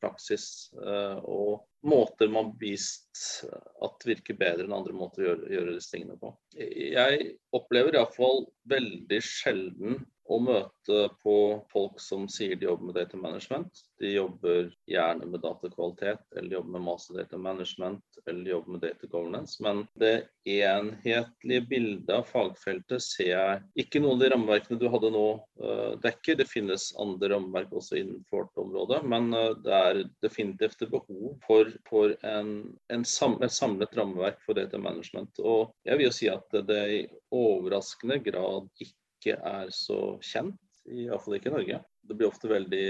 praksis 0.00 0.72
eh, 0.74 1.18
og 1.22 1.66
måter 1.86 2.28
man 2.28 2.50
har 2.50 2.58
vist 2.60 3.44
at 3.80 4.04
virker 4.04 4.36
bedre 4.36 4.66
enn 4.66 4.74
andre 4.74 4.92
måter 4.92 5.22
å 5.22 5.28
gjøre, 5.28 5.52
gjøre 5.54 5.76
disse 5.76 5.94
tingene 5.94 6.18
på. 6.20 6.34
Jeg 6.58 7.36
opplever 7.56 7.96
iallfall 7.96 8.48
veldig 8.68 9.20
sjelden 9.24 10.02
å 10.30 10.38
møte 10.42 10.98
på 11.24 11.36
folk 11.72 12.00
som 12.02 12.26
sier 12.30 12.58
de 12.58 12.68
jobber 12.68 12.90
med 12.90 12.96
data 13.00 13.18
management. 13.18 13.82
De 14.00 14.12
jobber 14.14 14.70
gjerne 14.88 15.26
med 15.28 15.42
datakvalitet, 15.42 16.22
eller 16.36 16.56
jobber 16.56 16.76
med 16.76 16.84
master 16.86 17.18
data 17.18 17.38
management, 17.38 18.02
eller 18.26 18.50
jobber 18.52 18.76
med 18.76 18.84
data 18.84 19.08
governance. 19.10 19.58
Men 19.62 19.82
det 20.00 20.28
enhetlige 20.48 21.66
bildet 21.72 22.14
av 22.14 22.28
fagfeltet 22.30 23.02
ser 23.04 23.32
jeg 23.32 23.84
ikke 23.84 24.02
noen 24.02 24.16
av 24.16 24.22
de 24.22 24.30
rammeverkene 24.34 24.80
du 24.80 24.86
hadde 24.92 25.10
nå 25.14 25.26
uh, 25.64 25.98
dekker. 26.04 26.38
Det 26.40 26.48
finnes 26.48 26.90
andre 27.02 27.32
rammeverk 27.34 27.74
også 27.82 27.98
innenfor 28.00 28.44
vårt 28.44 28.62
område, 28.64 29.02
men 29.10 29.32
uh, 29.34 29.50
det 29.64 29.76
er 29.80 30.02
definitivt 30.24 30.86
et 30.86 30.94
behov 30.94 31.34
for, 31.46 31.74
for 31.90 32.14
en, 32.26 32.54
en 32.94 33.04
samlet, 33.04 33.50
et 33.50 33.58
samlet 33.58 33.98
rammeverk 33.98 34.40
for 34.46 34.58
data 34.58 34.78
management. 34.78 35.42
Og 35.42 35.74
jeg 35.88 35.98
vil 35.98 36.08
jo 36.08 36.14
si 36.14 36.30
at 36.30 36.60
det 36.70 36.80
i 36.94 37.04
overraskende 37.34 38.20
grad 38.24 38.70
ikke 38.78 38.99
ikke 39.20 39.36
er 39.36 39.70
så 39.74 40.00
kjent, 40.24 40.58
iallfall 40.90 41.36
ikke 41.36 41.50
i 41.50 41.54
Norge. 41.54 41.80
Det 42.08 42.16
blir 42.16 42.30
ofte 42.30 42.48
veldig, 42.50 42.86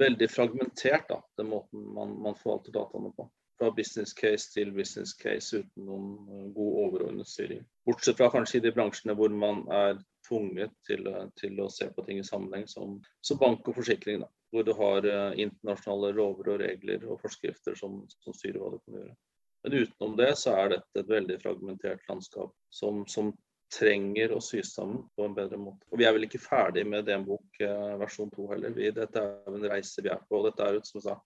veldig 0.00 0.28
fragmentert, 0.32 1.08
da, 1.10 1.18
den 1.36 1.50
måten 1.50 1.82
man, 1.94 2.14
man, 2.22 2.38
forvalter 2.38 2.72
dataene 2.74 3.12
på. 3.16 3.26
Fra 3.58 3.72
business 3.74 4.14
case 4.14 4.52
til 4.54 4.70
business 4.72 5.16
case 5.18 5.58
uten 5.58 5.88
noen 5.88 6.12
eh, 6.30 6.44
god 6.54 6.76
overordnet 6.84 7.28
styring. 7.28 7.64
Bortsett 7.88 8.20
fra 8.20 8.30
kanskje 8.30 8.60
i 8.60 8.64
de 8.68 8.72
bransjene 8.76 9.16
hvor 9.18 9.34
man 9.34 9.64
er 9.74 9.98
tvunget 10.28 10.72
til, 10.86 11.08
til 11.40 11.58
å 11.64 11.66
se 11.72 11.88
på 11.90 12.04
ting 12.06 12.22
i 12.22 12.26
sammenheng, 12.26 12.68
som, 12.70 13.00
som 13.24 13.40
bank 13.40 13.66
og 13.66 13.80
forsikring. 13.80 14.22
Da, 14.22 14.30
hvor 14.54 14.64
du 14.64 14.72
har 14.78 15.08
eh, 15.10 15.40
internasjonale 15.44 16.12
lover 16.16 16.54
og 16.54 16.62
regler 16.62 17.04
og 17.08 17.20
forskrifter 17.24 17.76
som, 17.78 18.00
som, 18.22 18.36
styrer 18.36 18.62
hva 18.62 18.70
du 18.76 18.78
kan 18.84 19.00
gjøre. 19.00 19.16
Men 19.64 19.76
utenom 19.82 20.16
det 20.16 20.30
så 20.38 20.54
er 20.54 20.72
dette 20.76 21.02
et 21.02 21.10
veldig 21.10 21.36
fragmentert 21.42 22.04
landskap 22.08 22.54
som, 22.72 23.02
som 23.10 23.32
trenger 23.72 24.32
å 24.34 24.40
sys 24.42 24.72
sammen 24.76 25.02
på 25.16 25.26
en 25.26 25.34
bedre 25.36 25.58
måte. 25.60 25.84
Og 25.92 26.00
Vi 26.00 26.06
er 26.08 26.14
vel 26.16 26.26
ikke 26.28 26.40
ferdig 26.42 26.86
med 26.88 27.06
DN-bok 27.08 27.60
eh, 27.64 27.96
versjon 28.00 28.30
2 28.34 28.46
heller. 28.52 28.76
Vi, 28.76 28.90
dette 28.96 29.24
er 29.24 29.58
en 29.58 29.68
reise 29.72 30.04
vi 30.04 30.12
er 30.12 30.22
på. 30.24 30.40
og 30.40 30.48
Dette 30.48 30.64
er 30.64 30.78
ut, 30.78 30.88
som 30.88 31.04
sa, 31.04 31.18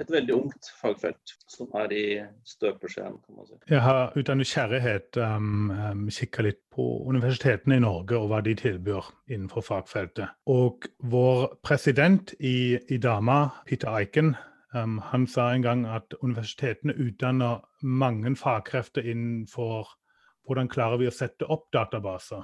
et 0.00 0.10
veldig 0.10 0.34
ungt 0.34 0.68
fagfelt 0.80 1.32
som 1.50 1.68
er 1.76 1.92
i 1.92 2.04
støpeskjeen, 2.48 3.18
kan 3.20 3.36
man 3.36 3.48
si. 3.48 3.58
Jeg 3.68 3.82
har 3.84 4.14
ut 4.16 4.30
av 4.32 4.38
nysgjerrighet 4.38 5.18
um, 5.20 5.70
um 5.74 6.06
kikka 6.14 6.46
litt 6.46 6.60
på 6.72 6.86
universitetene 7.10 7.76
i 7.76 7.84
Norge 7.84 8.16
og 8.16 8.30
hva 8.30 8.40
de 8.46 8.54
tilbyr 8.56 9.10
innenfor 9.28 9.66
fagfeltet. 9.66 10.32
Og 10.48 10.88
vår 11.12 11.50
president 11.66 12.32
i, 12.38 12.78
i 12.88 13.00
Dama, 13.02 13.42
Peter 13.66 13.92
Eiken, 13.98 14.34
um, 14.72 14.98
han 15.10 15.26
sa 15.28 15.50
en 15.52 15.66
gang 15.66 15.84
at 15.90 16.16
universitetene 16.22 16.96
utdanner 16.96 17.60
mange 17.82 18.36
fagkrefter 18.38 19.04
innenfor 19.04 19.90
hvordan 20.50 20.70
klarer 20.70 20.98
vi 20.98 21.06
å 21.06 21.14
sette 21.14 21.46
opp 21.46 21.68
databaser? 21.72 22.42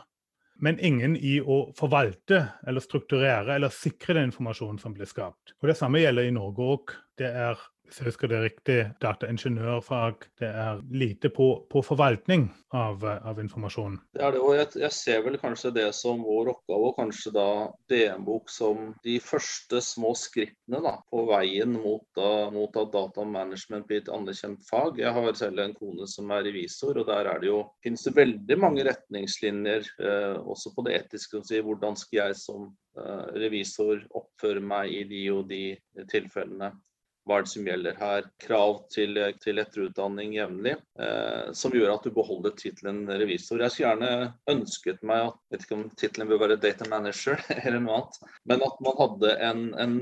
Men 0.62 0.78
ingen 0.80 1.16
i 1.18 1.36
å 1.42 1.66
forvalte 1.76 2.38
eller 2.66 2.80
strukturere 2.80 3.58
eller 3.58 3.74
sikre 3.74 4.14
den 4.16 4.30
informasjonen 4.30 4.78
som 4.80 4.94
blir 4.96 5.08
skapt. 5.10 5.52
Og 5.60 5.68
Det 5.68 5.76
samme 5.76 6.00
gjelder 6.00 6.30
i 6.30 6.32
Norge 6.32 6.68
òg. 6.76 6.94
Det 7.16 7.30
er 7.30 7.60
hvis 7.86 8.00
jeg 8.00 8.08
husker 8.08 8.30
det 8.30 8.38
riktig, 8.42 8.76
dataingeniørfag. 9.02 10.24
Det 10.40 10.48
er 10.48 10.80
lite 10.90 11.30
på, 11.30 11.46
på 11.70 11.82
forvaltning 11.86 12.48
av, 12.74 13.04
av, 13.06 13.38
informasjon. 13.40 13.98
Det 14.16 14.24
er 14.26 14.34
det, 14.34 14.40
og 14.42 14.56
jeg, 14.56 14.68
jeg, 14.82 14.94
ser 14.96 15.22
vel 15.26 15.38
kanskje 15.40 15.72
det 15.76 15.86
som 15.94 16.24
vår 16.26 16.50
oppgave, 16.56 16.90
og 16.90 16.96
kanskje 16.98 17.32
da 17.36 17.48
DM-bok 17.90 18.50
som 18.50 18.88
de 19.06 19.16
første 19.22 19.80
små 19.84 20.12
skrittene 20.18 20.80
da, 20.82 20.96
på 21.12 21.26
veien 21.30 21.76
mot, 21.76 22.02
da, 22.18 22.48
mot 22.54 22.80
at 22.80 22.90
datamanagement 22.94 23.86
blir 23.86 24.02
et 24.02 24.10
anerkjent 24.12 24.66
fag. 24.66 24.98
Jeg 25.02 25.14
har 25.14 25.38
selv 25.38 25.62
en 25.62 25.76
kone 25.78 26.10
som 26.10 26.34
er 26.34 26.42
revisor, 26.48 26.98
og 26.98 27.06
der 27.10 27.30
er 27.30 27.42
det 27.42 27.52
jo, 27.52 27.60
finnes 27.86 28.06
det 28.08 28.16
veldig 28.18 28.58
mange 28.62 28.88
retningslinjer, 28.88 29.92
eh, 30.02 30.34
også 30.42 30.74
på 30.74 30.88
det 30.88 30.98
etiske, 31.04 31.38
å 31.38 31.46
si 31.46 31.62
hvordan 31.62 31.94
skal 32.00 32.24
jeg 32.24 32.40
som 32.40 32.66
eh, 32.98 33.24
revisor 33.46 34.02
oppføre 34.18 34.64
meg 34.64 34.90
i 34.90 35.06
de 35.06 35.22
og 35.36 35.46
de 35.52 35.62
tilfellene 36.10 36.74
hva 37.26 37.40
er 37.40 37.46
det 37.46 37.50
som 37.50 37.66
gjelder 37.66 37.96
her. 38.00 38.26
Krav 38.42 38.76
til, 38.94 39.18
til 39.42 39.62
etterutdanning 39.62 40.36
jevnlig, 40.36 40.76
eh, 41.02 41.52
som 41.58 41.74
gjør 41.74 41.96
at 41.96 42.06
du 42.06 42.12
beholder 42.14 42.54
tittelen 42.58 43.02
revisor. 43.10 43.62
Jeg 43.62 43.74
skulle 43.74 43.90
gjerne 43.90 44.32
ønsket 44.52 45.02
meg 45.06 45.24
at 45.30 45.40
vet 45.52 45.66
ikke 45.66 45.78
om 45.78 45.88
tittelen 45.98 46.30
bør 46.30 46.44
være 46.46 46.60
data 46.62 46.88
manager 46.90 47.42
eller 47.64 47.82
noe 47.82 47.98
annet, 48.00 48.20
men 48.52 48.66
at 48.68 48.84
man 48.86 49.00
hadde 49.02 49.34
en, 49.48 49.66
en 49.82 49.98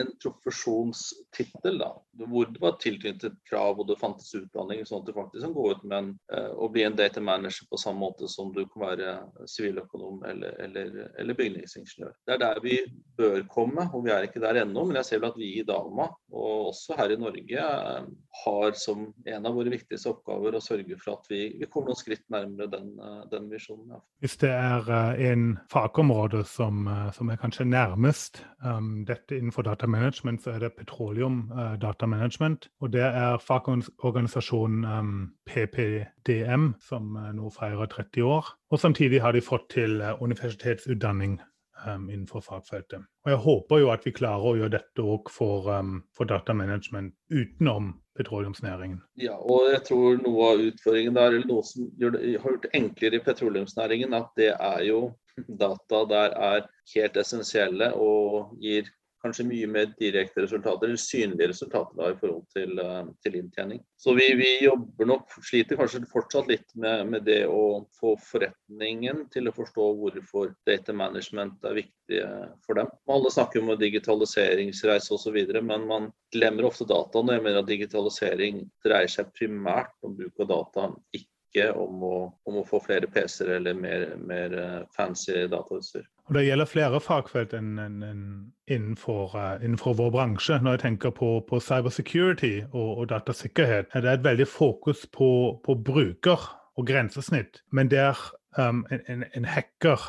en 0.00 0.08
profesjonstittel 0.22 1.78
da, 1.78 1.90
hvor 2.26 2.46
det 2.46 2.60
var 2.60 2.78
tilknyttet 2.80 3.34
krav 3.48 3.80
og 3.80 3.88
det 3.90 3.98
fantes 4.00 4.30
utdanning, 4.34 4.84
sånn 4.88 5.02
at 5.02 5.08
du 5.08 5.14
faktisk 5.16 5.44
kan 5.44 5.54
gå 5.56 5.66
ut 5.72 5.84
med 5.84 5.96
en, 5.98 6.10
uh, 6.32 6.52
og 6.56 6.72
bli 6.74 6.84
en 6.86 6.96
data 6.96 7.20
manager 7.20 7.68
på 7.68 7.80
samme 7.80 8.00
måte 8.00 8.28
som 8.30 8.52
du 8.54 8.62
kan 8.72 8.86
være 8.86 9.14
siviløkonom 9.50 10.24
eller, 10.28 10.56
eller, 10.64 10.96
eller, 11.20 11.36
bygningsingeniør. 11.36 12.14
Det 12.26 12.36
er 12.36 12.40
der 12.40 12.62
vi 12.64 12.78
bør 13.18 13.42
komme, 13.52 13.86
og 13.92 14.06
vi 14.06 14.14
er 14.14 14.28
ikke 14.28 14.42
der 14.42 14.62
ennå. 14.62 14.86
Men 14.88 15.00
jeg 15.00 15.10
ser 15.10 15.22
vel 15.22 15.32
at 15.32 15.40
vi 15.40 15.50
i 15.60 15.66
Dama, 15.68 16.08
og 16.32 16.72
også 16.72 16.96
her 16.96 17.12
i 17.12 17.20
Norge, 17.20 17.66
uh, 17.68 18.08
har 18.44 18.78
som 18.80 19.10
en 19.28 19.48
av 19.48 19.58
våre 19.58 19.74
viktigste 19.74 20.12
oppgaver 20.14 20.56
å 20.56 20.64
sørge 20.64 20.96
for 21.02 21.18
at 21.18 21.28
vi, 21.32 21.42
vi 21.60 21.68
kommer 21.68 21.92
noen 21.92 22.00
skritt 22.00 22.24
nærmere 22.32 22.70
den, 22.72 22.94
uh, 23.00 23.22
den 23.32 23.52
visjonen. 23.52 23.92
Ja. 23.92 24.02
Hvis 24.24 24.38
det 24.40 24.52
er 24.56 24.88
en 25.32 25.46
fagområde 25.72 26.44
som, 26.48 26.86
som 27.12 27.30
er 27.32 27.40
kanskje 27.40 27.66
nærmest 27.68 28.40
um, 28.64 29.02
dette 29.08 29.36
innenfor 29.36 29.66
data 29.66 29.81
datamanagement, 29.82 30.42
så 30.42 30.50
er 30.50 30.58
det 30.58 30.72
petroleum 30.78 31.50
uh, 31.52 31.80
datamanagement. 31.80 32.68
Og 32.80 32.92
det 32.92 33.02
er 33.02 33.38
fagorganisasjonen 33.38 34.84
um, 34.84 35.32
PPDM, 35.46 36.74
som 36.80 37.16
uh, 37.16 37.32
nå 37.34 37.50
feirer 37.50 37.86
30 37.86 38.22
år. 38.22 38.46
Og 38.70 38.78
samtidig 38.78 39.22
har 39.22 39.32
de 39.32 39.40
fått 39.40 39.70
til 39.70 40.00
uh, 40.00 40.22
universitetsutdanning 40.22 41.40
um, 41.86 42.10
innenfor 42.10 42.40
fagfeltet. 42.40 43.02
Og 43.24 43.30
jeg 43.30 43.38
håper 43.38 43.78
jo 43.78 43.90
at 43.90 44.06
vi 44.06 44.14
klarer 44.14 44.46
å 44.46 44.54
gjøre 44.56 44.76
dette 44.78 45.02
òg 45.02 45.30
for, 45.30 45.66
um, 45.66 46.02
for 46.16 46.30
datamanagement 46.30 47.14
utenom 47.30 47.96
petroleumsnæringen. 48.16 49.00
Ja, 49.16 49.34
og 49.34 49.70
jeg 49.72 49.82
tror 49.88 50.18
noe 50.20 50.52
av 50.52 50.62
utfordringen 50.62 51.16
der, 51.16 51.32
eller 51.32 51.48
noe 51.48 51.66
som 51.66 51.88
har 51.98 52.18
gjort 52.36 52.66
det 52.66 52.74
enklere 52.76 53.18
i 53.18 53.24
petroleumsnæringen, 53.24 54.14
at 54.14 54.30
det 54.36 54.52
er 54.52 54.82
jo 54.86 55.04
data 55.48 56.04
der 56.10 56.34
er 56.36 56.66
helt 56.94 57.16
essensielle 57.16 57.94
og 57.96 58.52
gir 58.60 58.90
kanskje 59.22 59.46
mye 59.46 59.68
mer 59.70 59.90
direkte 59.98 60.44
resultater, 60.44 60.88
eller 60.90 61.00
synlige 61.00 61.48
resultater 61.52 61.98
da, 61.98 62.10
i 62.10 62.18
forhold 62.20 62.44
til, 62.54 62.74
uh, 62.82 63.06
til 63.24 63.38
inntjening. 63.38 63.82
Så 63.98 64.14
vi, 64.18 64.26
vi, 64.38 64.50
jobber 64.64 65.08
nok, 65.08 65.36
sliter 65.46 65.78
kanskje 65.80 66.02
fortsatt 66.10 66.50
litt 66.50 66.74
med, 66.74 67.06
med, 67.12 67.26
det 67.28 67.44
å 67.46 67.84
få 67.98 68.16
forretningen 68.26 69.26
til 69.32 69.48
å 69.48 69.54
forstå 69.56 69.88
hvorfor 70.00 70.54
data 70.68 70.94
management 70.96 71.62
er 71.70 71.78
viktig 71.82 72.22
for 72.66 72.80
dem. 72.80 72.90
Alle 73.10 73.30
snakker 73.32 73.62
om 73.62 73.74
digitaliseringsreise 73.78 75.14
osv., 75.16 75.38
men 75.62 75.86
man 75.88 76.10
glemmer 76.34 76.68
ofte 76.68 76.86
dataene. 76.88 77.38
Jeg 77.38 77.46
mener 77.46 77.62
at 77.62 77.70
digitalisering 77.70 78.64
dreier 78.84 79.10
seg 79.10 79.30
primært 79.38 79.94
om 80.02 80.16
bruk 80.18 80.42
av 80.42 80.50
data, 80.50 80.88
ikke 81.14 81.31
ikke 81.52 81.72
om 81.76 82.02
å, 82.04 82.16
om 82.48 82.58
å 82.60 82.64
få 82.66 82.80
flere 82.82 83.08
PC-er 83.12 83.56
eller 83.58 83.74
mer, 83.76 84.06
mer, 84.16 84.54
eh, 84.58 84.78
fancy 84.96 85.46
datautstyr. 85.48 86.06
Og 86.28 86.34
Det 86.34 86.44
gjelder 86.46 86.70
flere 86.70 87.00
fagfelt 87.00 87.52
enn, 87.52 87.78
enn, 87.78 88.02
enn 88.06 88.24
innenfor, 88.70 89.34
uh, 89.36 89.64
innenfor, 89.64 89.96
vår 89.98 90.10
bransje. 90.14 90.60
Når 90.62 90.78
jeg 90.78 90.84
tenker 90.86 91.10
på, 91.10 91.42
på 91.48 91.60
cybersecurity 91.60 92.62
og, 92.72 92.98
og, 92.98 93.08
datasikkerhet, 93.10 93.92
er 93.92 94.00
det 94.00 94.12
et 94.12 94.24
veldig 94.24 94.48
fokus 94.48 95.04
på, 95.12 95.60
på 95.64 95.76
bruker 95.76 96.48
og 96.76 96.86
grensesnitt. 96.88 97.60
Men 97.70 97.90
der 97.90 98.16
um, 98.56 98.86
en, 98.90 99.02
en, 99.08 99.24
en 99.34 99.44
hacker 99.44 100.00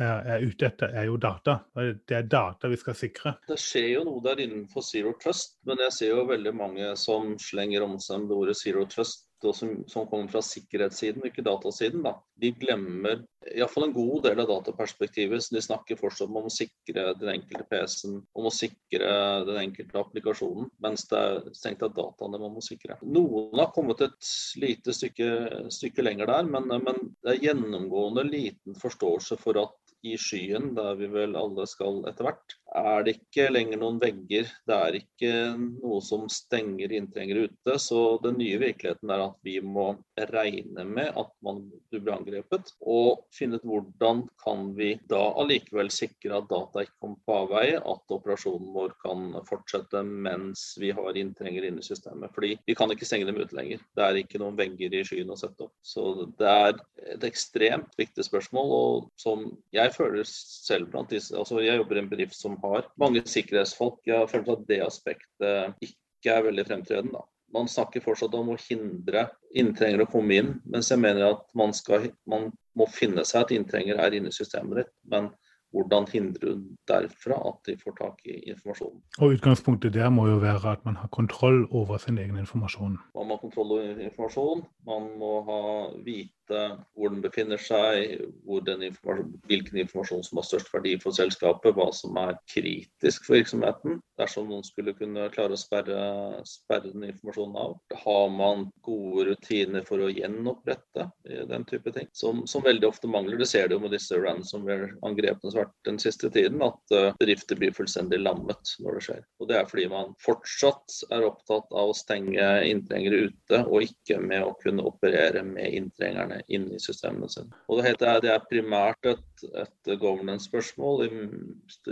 er 0.00 0.40
ute 0.40 0.64
etter, 0.64 0.94
er 0.96 1.04
jo 1.10 1.18
data. 1.20 1.58
Det 1.76 2.16
er 2.16 2.28
data 2.30 2.68
vi 2.72 2.78
skal 2.80 2.96
sikre. 2.96 3.34
Det 3.48 3.58
skjer 3.60 3.88
jo 3.98 4.04
noe 4.08 4.22
der 4.24 4.40
innenfor 4.40 4.84
Zero 4.84 5.12
Trust, 5.20 5.58
men 5.68 5.82
jeg 5.84 5.92
ser 5.92 6.14
jo 6.14 6.24
veldig 6.28 6.54
mange 6.56 6.92
som 6.96 7.34
slenger 7.40 7.84
om 7.84 7.98
seg 8.00 8.24
med 8.24 8.32
ordet 8.36 8.56
Zero 8.56 8.86
Trust 8.88 9.29
som, 9.56 9.84
som, 9.88 10.06
kommer 10.06 10.28
fra 10.30 10.42
sikkerhetssiden, 10.44 11.24
ikke 11.26 11.44
datasiden, 11.46 12.02
da, 12.04 12.14
de 12.40 12.52
glemmer 12.60 13.22
iallfall 13.50 13.86
en 13.86 13.94
god 13.94 14.26
del 14.26 14.42
av 14.42 14.48
dataperspektivet. 14.50 15.42
Så 15.42 15.56
de 15.56 15.62
snakker 15.64 15.98
fortsatt 16.00 16.28
om 16.28 16.48
å 16.48 16.52
sikre 16.52 17.10
den 17.18 17.32
enkelte 17.34 17.66
PC-en, 17.70 18.20
om 18.36 18.48
å 18.48 18.54
sikre 18.54 19.10
den 19.48 19.60
enkelte 19.62 20.00
applikasjonen, 20.02 20.70
mens 20.84 21.06
det 21.10 21.20
er 21.20 21.40
strengt 21.56 21.82
tatt 21.84 21.96
dataene 21.96 22.40
man 22.42 22.56
må 22.56 22.64
sikre. 22.64 22.98
Noen 23.02 23.56
har 23.60 23.72
kommet 23.74 24.04
et 24.04 24.32
lite 24.60 24.94
stykke, 24.96 25.30
stykke 25.72 26.04
lenger 26.04 26.30
der, 26.30 26.50
men, 26.50 26.68
men 26.84 27.04
det 27.24 27.34
er 27.34 27.46
gjennomgående 27.48 28.26
liten 28.28 28.76
forståelse 28.78 29.40
for 29.40 29.60
at 29.64 29.76
i 30.06 30.16
skyen, 30.16 30.72
der 30.76 30.94
vi 30.96 31.10
vel 31.12 31.36
alle 31.36 31.66
skal 31.68 32.00
etter 32.08 32.24
hvert, 32.24 32.56
er 32.76 33.04
det 33.04 33.16
ikke 33.16 33.48
lenger 33.50 33.80
noen 33.80 33.98
vegger. 34.02 34.48
Det 34.68 34.76
er 34.76 34.98
ikke 35.00 35.32
noe 35.58 35.98
som 36.04 36.26
stenger 36.30 36.92
inntrengere 36.94 37.48
ute. 37.50 37.76
Så 37.82 38.18
den 38.24 38.38
nye 38.40 38.60
virkeligheten 38.62 39.10
er 39.10 39.24
at 39.24 39.38
vi 39.46 39.56
må 39.64 39.92
regne 40.30 40.84
med 40.86 41.10
at 41.18 41.32
man, 41.44 41.62
du 41.90 41.98
blir 41.98 42.14
angrepet, 42.14 42.72
og 42.80 43.24
finne 43.34 43.58
ut 43.58 43.66
hvordan 43.66 44.22
kan 44.44 44.70
vi 44.78 44.92
da 45.10 45.22
allikevel 45.40 45.90
sikre 45.92 46.38
at 46.38 46.50
data 46.50 46.84
ikke 46.84 46.98
kommer 47.02 47.20
på 47.26 47.38
avveie, 47.44 47.80
at 47.80 48.14
operasjonen 48.16 48.70
vår 48.76 48.94
kan 49.02 49.26
fortsette 49.48 50.04
mens 50.04 50.74
vi 50.80 50.92
har 50.94 51.18
inntrengere 51.18 51.70
inne 51.70 51.82
i 51.82 51.86
systemet. 51.86 52.32
Fordi 52.36 52.54
vi 52.66 52.78
kan 52.78 52.92
ikke 52.94 53.08
stenge 53.08 53.28
dem 53.28 53.40
ute 53.40 53.56
lenger. 53.56 53.82
Det 53.96 54.06
er 54.06 54.20
ikke 54.22 54.42
noen 54.42 54.58
vegger 54.58 54.94
i 54.94 55.02
skyen 55.06 55.32
å 55.32 55.38
sette 55.40 55.66
opp. 55.66 55.74
Så 55.82 56.06
det 56.38 56.50
er 56.50 56.78
et 57.16 57.26
ekstremt 57.26 57.96
viktig 57.98 58.24
spørsmål, 58.26 58.74
og 58.76 59.10
som 59.20 59.48
jeg 59.74 59.94
føler 59.96 60.26
selv 60.28 60.90
blant 60.92 61.10
disse 61.10 61.34
altså 61.36 61.60
Jeg 61.60 61.78
jobber 61.80 61.98
i 61.98 62.00
en 62.02 62.08
bedrift 62.10 62.36
som 62.36 62.59
har 62.62 62.88
mange 63.00 63.22
sikkerhetsfolk. 63.26 64.00
Jeg 64.06 64.30
følt 64.30 64.48
at 64.54 64.64
det 64.68 64.80
aspektet 64.84 65.84
ikke 65.84 66.36
er 66.36 66.46
veldig 66.48 66.66
fremtredende. 66.68 67.20
da. 67.20 67.26
Man 67.54 67.68
snakker 67.68 68.02
fortsatt 68.04 68.34
om 68.38 68.52
å 68.52 68.58
hindre 68.62 69.26
inntrengere 69.58 70.06
å 70.06 70.10
komme 70.10 70.38
inn, 70.38 70.50
mens 70.70 70.90
jeg 70.92 71.02
mener 71.02 71.32
at 71.32 71.46
man, 71.58 71.74
skal, 71.74 72.12
man 72.30 72.50
må 72.78 72.86
finne 72.94 73.24
seg 73.26 73.42
at 73.42 73.54
inntrengere 73.56 74.04
er 74.06 74.18
inne 74.20 74.30
i 74.30 74.36
systemet 74.36 74.84
ditt. 74.84 74.92
Men 75.10 75.32
hvordan 75.74 76.06
hindrer 76.10 76.54
du 76.58 76.70
derfra 76.90 77.36
at 77.50 77.60
de 77.66 77.76
får 77.78 77.96
tak 77.98 78.22
i 78.26 78.36
informasjonen? 78.50 79.02
Og 79.22 79.36
Utgangspunktet 79.36 79.94
der 79.94 80.10
må 80.14 80.26
jo 80.30 80.40
være 80.42 80.74
at 80.76 80.84
man 80.86 80.98
har 80.98 81.10
kontroll 81.14 81.64
over 81.70 81.98
sin 82.02 82.18
egen 82.18 82.38
informasjon. 82.42 82.98
Man 83.14 83.30
må 83.30 83.38
ha 83.38 83.42
kontroll 83.42 83.76
over 83.76 84.02
informasjon. 84.06 84.64
Man 84.86 85.10
må 85.20 85.32
ha 85.46 85.62
vite 86.06 86.34
hvor 86.50 87.12
den 87.12 87.22
befinner 87.24 87.60
seg, 87.60 88.20
informasjon, 88.50 89.32
hvilken 89.50 89.80
informasjon 89.84 90.24
som 90.26 90.40
har 90.40 90.48
størst 90.48 90.72
verdi 90.74 90.96
for 91.02 91.16
selskapet, 91.16 91.74
hva 91.76 91.90
som 91.96 92.16
er 92.20 92.38
kritisk 92.50 93.26
for 93.26 93.38
virksomheten. 93.38 94.00
Dersom 94.20 94.50
noen 94.50 94.66
skulle 94.66 94.94
kunne 94.98 95.28
klare 95.34 95.56
å 95.56 95.60
sperre, 95.60 96.00
sperre 96.48 96.92
den 96.92 97.08
informasjonen 97.10 97.58
av. 97.60 97.76
Har 98.04 98.28
man 98.34 98.66
gode 98.86 99.30
rutiner 99.30 99.84
for 99.86 100.02
å 100.02 100.10
gjenopprette 100.12 101.08
den 101.50 101.64
type 101.64 101.92
ting, 101.94 102.08
som, 102.12 102.44
som 102.46 102.64
veldig 102.64 102.88
ofte 102.88 103.08
mangler. 103.10 103.38
Det 103.40 103.48
ser 103.50 103.68
du 103.68 103.78
med 103.80 103.94
disse 103.94 104.18
ransomware-angrepene 104.18 105.50
som 105.50 105.58
har 105.60 105.68
vært 105.68 105.88
den 105.88 106.00
siste 106.02 106.30
tiden, 106.32 106.62
at 106.64 106.94
uh, 106.94 107.12
bedrifter 107.20 107.58
blir 107.60 107.74
fullstendig 107.76 108.20
lammet 108.22 108.74
når 108.82 108.98
det 108.98 109.04
skjer. 109.06 109.22
Og 109.40 109.50
Det 109.50 109.58
er 109.58 109.70
fordi 109.70 109.86
man 109.92 110.14
fortsatt 110.22 111.00
er 111.10 111.26
opptatt 111.26 111.70
av 111.72 111.92
å 111.92 111.96
stenge 111.96 112.48
inntrengere 112.68 113.30
ute, 113.30 113.62
og 113.66 113.86
ikke 113.86 114.20
med 114.22 114.46
å 114.46 114.56
kunne 114.62 114.86
operere 114.88 115.44
med 115.46 115.76
inntrengerne 115.80 116.39
inn 116.48 116.68
i 116.72 116.80
systemene 116.82 117.28
sine. 117.30 117.50
Og 117.68 117.80
det, 117.80 117.86
heter, 117.88 118.20
det 118.24 118.32
er 118.34 118.46
primært 118.50 119.08
et, 119.10 119.44
et 119.62 119.92
governance-spørsmål 120.00 121.04
i 121.06 121.10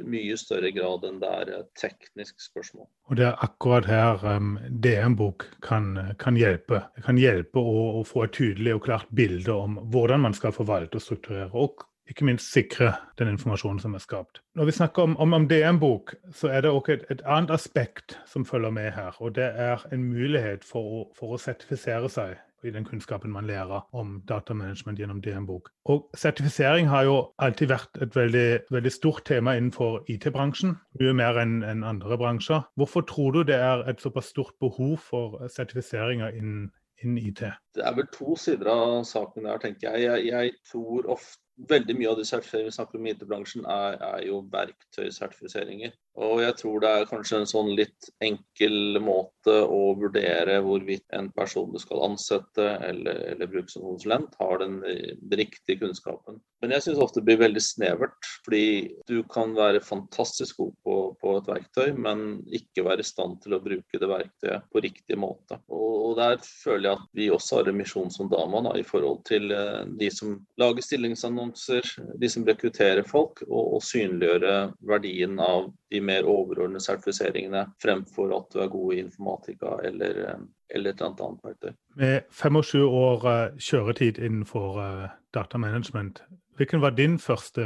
mye 0.09 0.39
større 0.41 0.73
grad 0.77 1.07
enn 1.09 1.21
det 1.23 1.33
er 1.43 1.53
et 1.61 1.71
teknisk 1.81 2.41
spørsmål. 2.43 2.89
Og 3.09 3.21
det 3.21 3.29
er 3.29 3.45
akkurat 3.45 3.89
her 3.89 4.25
um, 4.37 4.57
DM-bok 4.71 5.47
kan, 5.65 5.93
kan, 6.21 6.39
hjelpe. 6.39 6.83
Det 6.97 7.07
kan 7.07 7.21
hjelpe 7.21 7.61
å, 7.61 7.77
å, 8.01 8.07
få 8.09 8.27
et 8.27 8.37
tydelig 8.37 8.79
og 8.79 8.85
klart 8.89 9.13
bilde 9.15 9.55
om 9.55 9.79
hvordan 9.93 10.27
man 10.27 10.37
skal 10.37 10.55
forvalte 10.57 11.01
og 11.01 11.05
strukturere. 11.05 11.51
og 11.53 11.87
ikke 12.09 12.25
minst 12.25 12.53
sikre 12.53 12.93
den 13.19 13.29
informasjonen 13.35 13.81
som 13.83 13.95
er 13.95 14.03
skapt. 14.03 14.43
Når 14.57 14.65
vi 14.65 14.77
snakker 14.79 15.03
om, 15.03 15.17
om, 15.17 15.33
om 15.33 15.49
DM-bok, 15.49 16.15
så 16.35 16.49
er 16.49 16.65
det 16.65 16.71
også 16.71 16.97
et, 16.97 17.07
et, 17.11 17.23
annet 17.27 17.51
aspekt 17.55 18.19
som 18.27 18.47
følger 18.49 18.71
med 18.71 18.91
her. 18.97 19.17
Og 19.21 19.35
det 19.37 19.51
er 19.55 19.85
en 19.93 20.05
mulighet 20.05 20.65
for 20.65 20.81
å, 21.01 21.01
for 21.19 21.37
å 21.37 21.41
sertifisere 21.43 22.09
seg 22.13 22.37
i 22.67 22.73
den 22.75 22.85
kunnskapen 22.85 23.31
man 23.31 23.47
lærer 23.47 23.85
om 23.95 24.17
datamanagement 24.29 24.99
gjennom 24.99 25.21
DM-bok. 25.23 25.71
Og 25.93 26.09
sertifisering 26.19 26.89
har 26.91 27.05
jo 27.07 27.19
alltid 27.39 27.71
vært 27.71 28.01
et 28.03 28.17
veldig, 28.17 28.49
veldig 28.75 28.93
stort 28.93 29.23
tema 29.29 29.55
innenfor 29.55 30.01
IT-bransjen. 30.11 30.75
Mye 30.99 31.15
mer 31.21 31.39
enn 31.43 31.61
en 31.63 31.85
andre 31.87 32.19
bransjer. 32.19 32.65
Hvorfor 32.75 33.07
tror 33.07 33.37
du 33.37 33.43
det 33.53 33.61
er 33.63 33.87
et 33.91 34.03
såpass 34.03 34.33
stort 34.35 34.57
behov 34.61 34.97
for 35.11 35.39
sertifiseringer 35.55 36.35
innen, 36.35 36.71
innen 37.03 37.21
IT? 37.23 37.45
Det 37.79 37.85
er 37.87 37.95
vel 37.95 38.11
to 38.15 38.35
sider 38.37 38.73
av 38.75 39.05
saken 39.07 39.47
der, 39.47 39.63
tenker 39.63 39.95
jeg. 39.95 40.09
Jeg, 40.09 40.33
jeg 40.33 40.57
tror 40.73 41.15
ofte 41.15 41.48
veldig 41.59 41.97
mye 41.99 42.11
av 42.13 42.21
det 42.21 42.27
vi 42.53 42.71
snakker 42.75 42.99
om 42.99 43.07
i 43.07 43.13
IT-bransjen, 43.15 43.67
er, 43.67 43.99
er, 43.99 44.27
jo 44.29 44.43
verktøysertifiseringer. 44.53 45.95
Og 46.19 46.41
jeg 46.43 46.57
tror 46.59 46.83
det 46.83 46.91
er 46.91 47.09
kanskje 47.11 47.41
en 47.43 47.49
sånn 47.49 47.71
litt 47.79 48.09
enkel 48.25 48.99
måte 49.03 49.55
å 49.63 49.95
vurdere 49.99 50.59
hvorvidt 50.65 51.07
en 51.15 51.31
person 51.35 51.71
du 51.71 51.79
skal 51.83 52.03
ansette 52.09 52.65
eller, 52.89 53.21
eller 53.33 53.51
bruke 53.51 53.71
som 53.71 53.87
konsulent, 53.87 54.35
har 54.41 54.59
den 54.65 54.81
riktige 55.31 55.79
kunnskapen. 55.85 56.41
Men 56.59 56.75
jeg 56.75 56.89
syns 56.89 56.99
ofte 57.03 57.21
det 57.21 57.29
blir 57.29 57.39
veldig 57.45 57.63
snevert, 57.63 58.31
fordi 58.43 58.65
du 59.07 59.21
kan 59.31 59.55
være 59.55 59.83
fantastisk 59.85 60.59
god 60.59 60.73
på, 60.83 60.97
på, 61.21 61.35
et 61.39 61.51
verktøy, 61.53 61.93
men 61.95 62.25
ikke 62.51 62.87
være 62.89 63.05
i 63.05 63.07
stand 63.07 63.39
til 63.45 63.55
å 63.55 63.63
bruke 63.63 64.01
det 64.03 64.11
verktøyet 64.11 64.67
på 64.73 64.83
riktig 64.83 65.19
måte. 65.23 65.61
Og, 65.71 65.87
og 66.09 66.17
der 66.19 66.43
føler 66.43 66.89
jeg 66.89 66.99
at 66.99 67.07
vi 67.21 67.31
også 67.35 67.61
har 67.61 67.71
en 67.71 67.79
misjon 67.79 68.11
som 68.11 68.31
Dama 68.33 68.65
da, 68.67 68.75
i 68.75 68.87
forhold 68.87 69.23
til 69.29 69.55
eh, 69.55 69.85
de 70.01 70.11
som 70.15 70.35
lager 70.59 70.83
stillingsannonser 70.83 71.95
de 72.19 72.31
som 72.33 72.47
rekrutterer 72.49 73.07
folk, 73.07 73.45
og, 73.47 73.79
og 73.79 73.87
synliggjøre 73.87 74.57
verdien 74.89 75.39
av 75.39 75.71
de 75.93 76.03
mer 76.09 76.29
overordnede 76.29 76.85
sertifiseringene 76.85 77.67
fremfor 77.83 78.35
at 78.37 78.51
du 78.55 78.63
er 78.63 78.73
god 78.73 78.95
i 78.95 79.03
informatika 79.05 79.79
eller, 79.85 80.25
eh, 80.25 80.43
eller 80.75 80.93
et 80.93 81.01
eller 81.01 81.29
annet 81.29 81.47
verktøy. 81.47 81.73
Med 82.01 82.21
25 82.31 82.85
år 83.05 83.31
eh, 83.33 83.47
kjøretid 83.71 84.19
innenfor 84.19 84.83
eh, 84.83 85.09
datamanagement, 85.35 86.23
hvilken 86.59 86.81
var 86.83 86.91
din 86.91 87.21
første 87.23 87.63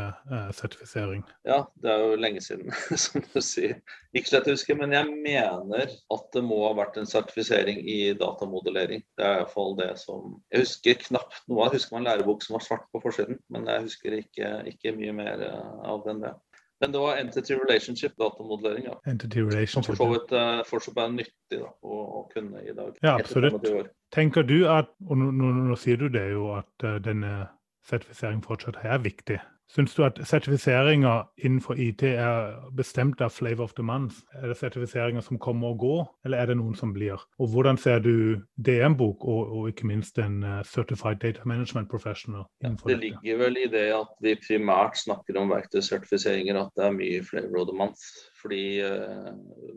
sertifisering? 0.53 1.23
Ja, 1.49 1.63
det 1.81 1.89
er 1.89 2.03
jo 2.03 2.19
lenge 2.21 2.43
siden, 2.45 2.75
som 3.05 3.25
du 3.25 3.39
sier. 3.41 3.79
Ikke 4.13 4.29
slett 4.29 4.51
husker, 4.53 4.77
men 4.77 4.93
jeg 4.93 5.09
mener 5.09 5.89
at 5.89 6.27
det 6.35 6.43
må 6.45 6.59
ha 6.67 6.75
vært 6.77 6.99
en 7.01 7.09
sertifisering 7.09 7.81
i 7.89 8.13
datamodellering. 8.21 9.01
Det 9.17 9.25
er 9.25 9.41
iallfall 9.41 9.79
det 9.81 9.95
som 10.03 10.35
Jeg 10.53 10.67
husker 10.67 11.01
knapt 11.07 11.41
noe 11.49 11.65
av 11.65 11.73
Jeg 11.73 11.81
husker 11.81 12.03
en 12.03 12.11
lærebok 12.11 12.45
som 12.45 12.59
var 12.59 12.67
svart 12.67 12.85
på 12.93 13.01
forsiden, 13.01 13.41
men 13.49 13.73
jeg 13.73 13.87
husker 13.87 14.19
ikke, 14.19 14.53
ikke 14.75 14.93
mye 14.99 15.17
mer 15.23 15.47
av 15.89 16.05
den 16.05 16.27
det. 16.27 16.37
Men 16.83 16.93
det 16.93 16.99
var 16.99 17.17
Entity 17.17 17.55
Relationship, 17.55 18.17
datamodellering. 18.19 18.85
Ja. 18.85 19.01
Entity 19.07 19.41
relationship, 19.41 19.69
Som 19.71 19.85
for 19.85 19.95
så 19.95 20.09
vidt 20.11 20.33
uh, 20.35 20.63
fortsatt 20.67 20.97
er 20.99 21.13
nyttig 21.15 21.59
da, 21.61 21.69
å, 21.79 21.99
å, 22.03 22.23
kunne 22.33 22.59
i 22.67 22.75
dag. 22.75 22.97
Ja, 23.07 23.13
absolutt. 23.21 23.93
Tenker 24.11 24.43
du 24.43 24.65
at, 24.67 24.91
og 25.07 25.21
nå, 25.21 25.29
nå, 25.31 25.53
nå, 25.69 25.77
sier 25.79 26.01
du 26.01 26.09
det 26.11 26.25
jo, 26.33 26.49
at 26.59 26.87
uh, 26.89 26.97
denne 27.05 27.45
sertifiseringen 27.89 28.45
fortsatt 28.47 28.81
er 28.83 29.03
viktig. 29.03 29.41
Syns 29.73 29.95
du 29.95 30.03
at 30.05 30.19
sertifiseringer 30.29 31.23
innenfor 31.41 31.79
IT 31.81 32.03
er 32.05 32.59
bestemt 32.77 33.23
av 33.25 33.31
flavor 33.33 33.65
of 33.65 33.73
the 33.79 33.83
month? 33.83 34.19
Er 34.37 34.51
det 34.51 34.57
sertifiseringer 34.61 35.25
som 35.25 35.39
kommer 35.41 35.73
og 35.73 35.79
går, 35.81 36.03
eller 36.27 36.43
er 36.43 36.51
det 36.51 36.57
noen 36.61 36.75
som 36.77 36.93
blir? 36.93 37.23
Og 37.41 37.49
hvordan 37.55 37.81
ser 37.81 38.03
du 38.05 38.37
DM-bok 38.61 39.25
og, 39.25 39.55
og, 39.57 39.69
ikke 39.71 39.89
minst 39.89 40.21
en 40.21 40.43
uh, 40.45 40.59
Certified 40.69 41.23
Data 41.25 41.41
Management 41.49 41.89
Professional? 41.91 42.45
Ja, 42.61 42.75
det 42.87 42.99
ligger 42.99 43.41
vel 43.47 43.57
i 43.63 43.71
det 43.73 43.87
at 43.97 44.13
vi 44.21 44.37
primært 44.45 45.01
snakker 45.01 45.41
om 45.41 45.55
verktøysertifiseringer, 45.55 46.61
at 46.61 46.77
det 46.77 46.85
er 46.85 46.99
mye 46.99 47.25
flavor 47.25 47.65
of 47.65 47.73
the 47.73 47.79
month. 47.79 48.05
Fordi 48.43 48.67
uh, 48.85 49.33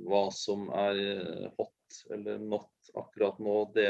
hva 0.10 0.26
som 0.36 0.68
er 0.76 1.00
eh, 1.06 1.48
hot 1.56 1.72
eller 2.14 2.40
not 2.42 2.72
akkurat 2.94 3.40
nå, 3.40 3.56
det, 3.76 3.90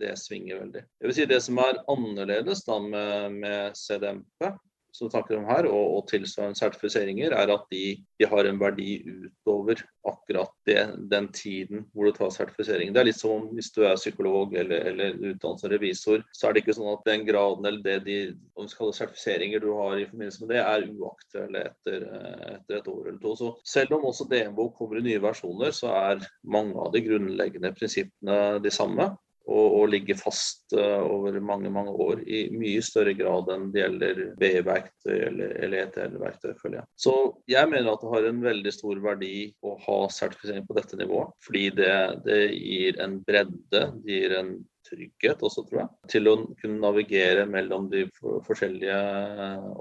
det, 0.00 0.14
svinger 0.20 0.60
veldig. 0.60 0.82
Jeg 1.00 1.08
vil 1.10 1.16
si 1.18 1.26
Det 1.30 1.40
som 1.44 1.60
er 1.62 1.82
annerledes 1.92 2.64
da 2.66 2.78
med, 2.82 3.36
med 3.40 3.76
CDMP, 3.78 4.48
som 4.96 5.10
snakker 5.12 5.38
om 5.38 5.46
her, 5.48 5.68
og, 5.68 5.96
og 5.98 6.06
tilsvarende 6.10 6.58
sertifiseringer, 6.58 7.34
er 7.36 7.52
at 7.52 7.66
de, 7.72 7.82
de, 8.20 8.28
har 8.30 8.48
en 8.48 8.60
verdi 8.60 8.98
utover 9.04 9.82
akkurat 10.06 10.52
det, 10.68 10.80
den 11.10 11.28
tiden 11.36 11.84
hvor 11.92 12.08
du 12.08 12.16
tar 12.16 12.32
sertifisering. 12.34 12.94
Det 12.94 13.02
er 13.02 13.08
litt 13.10 13.20
som 13.20 13.34
om 13.36 13.48
hvis 13.56 13.72
du 13.74 13.82
er 13.84 13.98
psykolog 13.98 14.54
eller, 14.56 14.88
eller 14.92 15.32
utdannet 15.32 15.66
revisor, 15.74 16.24
så 16.32 16.48
er 16.48 16.56
det 16.56 16.64
ikke 16.64 16.76
sånn 16.78 16.94
at 16.94 17.04
den 17.08 17.26
graden 17.28 17.68
eller 17.68 17.82
det 17.84 17.98
de 18.06 18.18
om 18.56 18.68
vi 18.68 18.92
sertifiseringer 18.96 19.60
du 19.60 19.68
har 19.76 19.98
i 20.00 20.06
forbindelse 20.08 20.44
med 20.44 20.54
det, 20.54 20.62
er 20.62 20.88
uaktuelle 20.96 21.64
etter, 21.70 22.06
etter, 22.54 22.80
et 22.80 22.90
år 22.90 23.02
eller 23.10 23.20
to. 23.22 23.36
Så 23.36 23.52
selv 23.76 23.98
om 23.98 24.08
også 24.10 24.28
DMO 24.30 24.70
kommer 24.78 25.00
i 25.00 25.06
nye 25.06 25.22
versjoner, 25.22 25.74
så 25.76 25.92
er 25.92 26.24
mange 26.46 26.76
av 26.80 26.92
de 26.94 27.04
grunnleggende 27.04 27.74
prinsippene 27.76 28.40
de 28.64 28.72
samme 28.72 29.10
og, 29.46 29.66
og 29.80 29.90
ligger 29.92 30.18
fast 30.18 30.74
uh, 30.74 31.02
over 31.06 31.38
mange 31.40 31.70
mange 31.72 31.92
år 32.02 32.22
i 32.26 32.46
mye 32.54 32.82
større 32.84 33.14
grad 33.18 33.50
enn 33.54 33.68
det 33.74 33.82
gjelder 33.82 34.22
BI-verktøy 34.40 35.14
eller, 35.14 35.52
eller 35.62 35.84
ETL-verktøy. 35.84 36.54
føler 36.60 36.80
jeg. 36.80 36.88
Så 36.98 37.14
jeg 37.50 37.70
mener 37.70 37.92
at 37.92 38.02
det 38.02 38.14
har 38.14 38.30
en 38.30 38.40
veldig 38.46 38.72
stor 38.74 39.02
verdi 39.04 39.34
å 39.62 39.76
ha 39.86 39.98
sertifisering 40.12 40.66
på 40.66 40.78
dette 40.78 40.98
nivået. 40.98 41.34
Fordi 41.46 41.66
det, 41.78 41.92
det 42.26 42.40
gir 42.56 43.02
en 43.04 43.20
bredde, 43.26 43.84
det 44.02 44.18
gir 44.18 44.38
en 44.40 44.56
trygghet 44.86 45.42
også, 45.46 45.66
tror 45.66 45.82
jeg, 45.82 45.92
til 46.12 46.30
å 46.30 46.36
kunne 46.60 46.82
navigere 46.82 47.46
mellom 47.50 47.88
de 47.92 48.06
forskjellige 48.46 48.98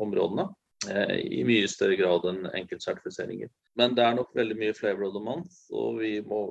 områdene. 0.01 0.47
Eh, 0.89 1.15
i 1.39 1.43
mye 1.47 1.67
større 1.69 1.97
grad 1.99 2.25
enn 2.29 2.49
enkeltsertifiseringer. 2.53 3.51
Men 3.79 3.95
det 3.97 4.05
er 4.05 4.17
nok 4.17 4.33
veldig 4.37 4.57
mye 4.59 4.75
flavor 4.77 5.09
of 5.09 5.15
the 5.15 5.23
month, 5.23 5.61
og 5.73 6.01
vi 6.01 6.17
må, 6.25 6.41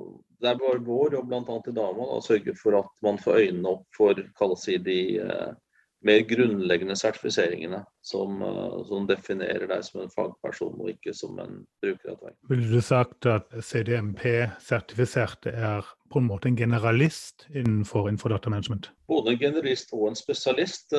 det 0.41 0.51
er 0.51 0.61
bare 0.61 0.83
vår 0.85 1.17
jobb 1.19 1.29
bl.a. 1.31 1.59
i 1.59 1.75
Dama 1.75 2.09
å 2.15 2.23
sørge 2.23 2.55
for 2.59 2.79
at 2.81 2.89
man 3.05 3.19
får 3.21 3.45
øynene 3.45 3.75
opp 3.75 3.85
for 3.97 4.17
de 4.85 4.99
eh, 5.21 5.53
mer 6.05 6.21
grunnleggende 6.29 6.93
sertifiseringene 6.99 7.79
som, 8.05 8.37
som, 8.85 9.07
definerer 9.09 9.65
deg 9.71 9.81
som 9.87 10.03
en 10.03 10.11
fagperson, 10.13 10.75
og 10.77 10.91
ikke 10.91 11.15
som 11.17 11.39
en 11.41 11.63
bruker. 11.81 12.19
Ville 12.51 12.69
du 12.69 12.81
sagt 12.85 13.25
at 13.25 13.49
CDMP-sertifiserte 13.57 15.55
er 15.55 15.87
på 16.15 16.21
en 16.23 16.29
måte 16.29 16.47
en 16.47 16.55
generalist 16.55 17.43
innenfor 17.51 18.07
innenfor 18.07 18.31
datamanagement? 18.31 18.87
Både 19.11 19.33
en 19.33 19.41
generalist 19.41 19.91
og 19.93 20.07
en 20.09 20.15
spesialist. 20.15 20.95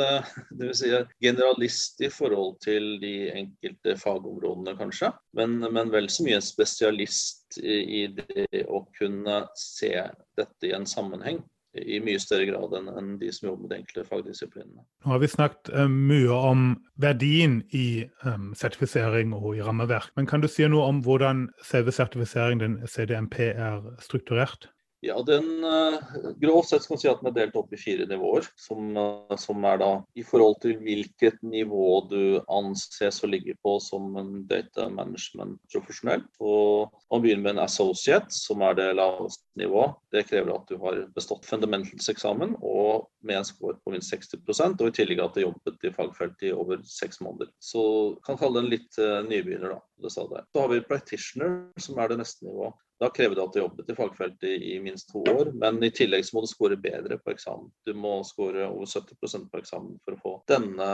Dvs. 0.53 0.83
Si 0.83 0.93
generalist 1.25 2.05
i 2.05 2.11
forhold 2.13 2.59
til 2.65 2.99
de 3.01 3.15
enkelte 3.33 3.97
fagområdene, 3.97 4.77
kanskje. 4.77 5.15
Men, 5.39 5.59
men 5.73 5.93
vel 5.95 6.11
så 6.13 6.27
mye 6.27 6.37
en 6.37 6.45
spesialist 6.45 7.57
i, 7.63 7.81
i 8.03 8.07
det 8.13 8.67
å 8.69 8.85
kunne 8.99 9.43
se 9.57 9.95
dette 10.37 10.69
i 10.69 10.75
en 10.77 10.89
sammenheng 10.89 11.41
i 11.77 11.99
mye 12.05 12.21
større 12.21 12.47
grad 12.49 12.75
enn, 12.79 13.17
de 13.21 13.31
som 13.35 13.51
jobber 13.51 13.67
med 13.67 13.73
de 13.73 13.79
enkelte 13.81 14.05
fagdisiplinene. 14.09 14.85
Nå 15.05 15.13
har 15.13 15.21
vi 15.23 15.31
snakket 15.31 15.73
um, 15.75 15.99
mye 16.09 16.37
om 16.37 16.63
verdien 17.03 17.59
i 17.77 18.07
um, 18.25 18.53
sertifisering 18.57 19.35
og 19.37 19.51
i 19.57 19.65
rammeverk. 19.65 20.13
Men 20.17 20.29
kan 20.31 20.45
du 20.45 20.49
si 20.51 20.67
noe 20.71 20.87
om 20.89 21.03
hvordan 21.05 21.47
selve 21.65 21.95
sertifiseringen 21.95 22.63
den 22.63 22.79
CDMP, 22.89 23.41
er 23.53 23.85
strukturert? 24.03 24.71
Ja, 25.05 25.23
den 25.23 25.65
uh, 25.65 25.99
Grovt 26.41 26.69
sett 26.69 26.87
kan 26.87 26.95
man 26.95 27.01
si 27.01 27.09
at 27.11 27.21
den 27.21 27.29
er 27.31 27.37
delt 27.37 27.57
opp 27.59 27.73
i 27.75 27.81
fire 27.81 28.07
nivåer. 28.09 28.47
Som, 28.61 28.97
uh, 28.97 29.37
som, 29.41 29.65
er 29.69 29.81
da 29.83 29.91
i 30.17 30.25
forhold 30.27 30.61
til 30.63 30.79
hvilket 30.81 31.43
nivå 31.45 31.89
du 32.11 32.23
anses 32.53 33.21
å 33.23 33.31
ligge 33.31 33.57
på 33.65 33.77
som 33.83 34.17
en 34.21 34.33
data 34.49 34.89
management-profesjonell. 34.93 36.25
Man 36.41 37.23
begynner 37.23 37.45
med 37.45 37.53
en 37.57 37.65
associate, 37.67 38.33
som 38.33 38.65
er 38.65 38.79
det 38.79 38.89
laveste 38.97 39.45
nivået. 39.61 39.99
Det 40.13 40.27
krever 40.31 40.55
at 40.55 40.71
du 40.71 40.81
har 40.81 41.03
bestått 41.17 41.47
fundamentals-eksamen 41.49 42.57
og 42.63 43.11
med 43.27 43.41
en 43.41 43.49
score 43.49 43.77
på 43.83 43.93
minst 43.93 44.13
60 44.15 44.41
og 44.67 44.89
i 44.89 44.95
tillegg 44.97 45.21
at 45.23 45.35
du 45.35 45.43
har 45.43 45.49
jobbet 45.49 45.87
i 45.87 45.93
fagfeltet 45.95 46.49
i 46.49 46.55
over 46.55 46.81
seks 46.89 47.21
måneder. 47.25 47.51
Så 47.61 47.83
kan 48.27 48.39
kalle 48.41 48.63
den 48.63 48.73
litt 48.73 48.97
uh, 49.01 49.21
nybegynner, 49.27 49.77
da. 49.77 49.81
Så 50.09 50.27
har 50.55 50.69
vi 50.69 50.81
practitioner, 50.85 51.73
som 51.81 51.99
er 51.99 52.13
det 52.13 52.21
neste 52.21 52.45
nivået. 52.47 52.77
Da 53.01 53.11
krever 53.13 53.37
det 53.37 53.43
at 53.45 53.53
du 53.53 53.59
jobbet 53.61 53.91
i 53.93 53.97
fagfeltet 53.97 54.63
i 54.65 54.77
minst 54.81 55.11
to 55.13 55.21
år, 55.29 55.51
men 55.57 55.83
i 55.85 55.93
tillegg 55.93 56.25
så 56.25 56.37
må 56.37 56.45
du 56.45 56.49
score 56.49 56.79
bedre 56.81 57.19
på 57.21 57.35
eksamen. 57.35 57.69
Du 57.85 57.93
må 57.97 58.23
score 58.25 58.69
over 58.71 58.89
70% 58.89 59.51
på 59.53 59.61
eksamen 59.61 59.99
for 60.05 60.17
å 60.17 60.23
få 60.23 60.33
denne 60.49 60.89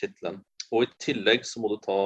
tittelen. 0.00 0.42
Og 0.74 0.82
i 0.82 0.90
tillegg 1.00 1.44
så 1.46 1.62
må 1.62 1.70
du 1.70 1.76
ta, 1.84 1.96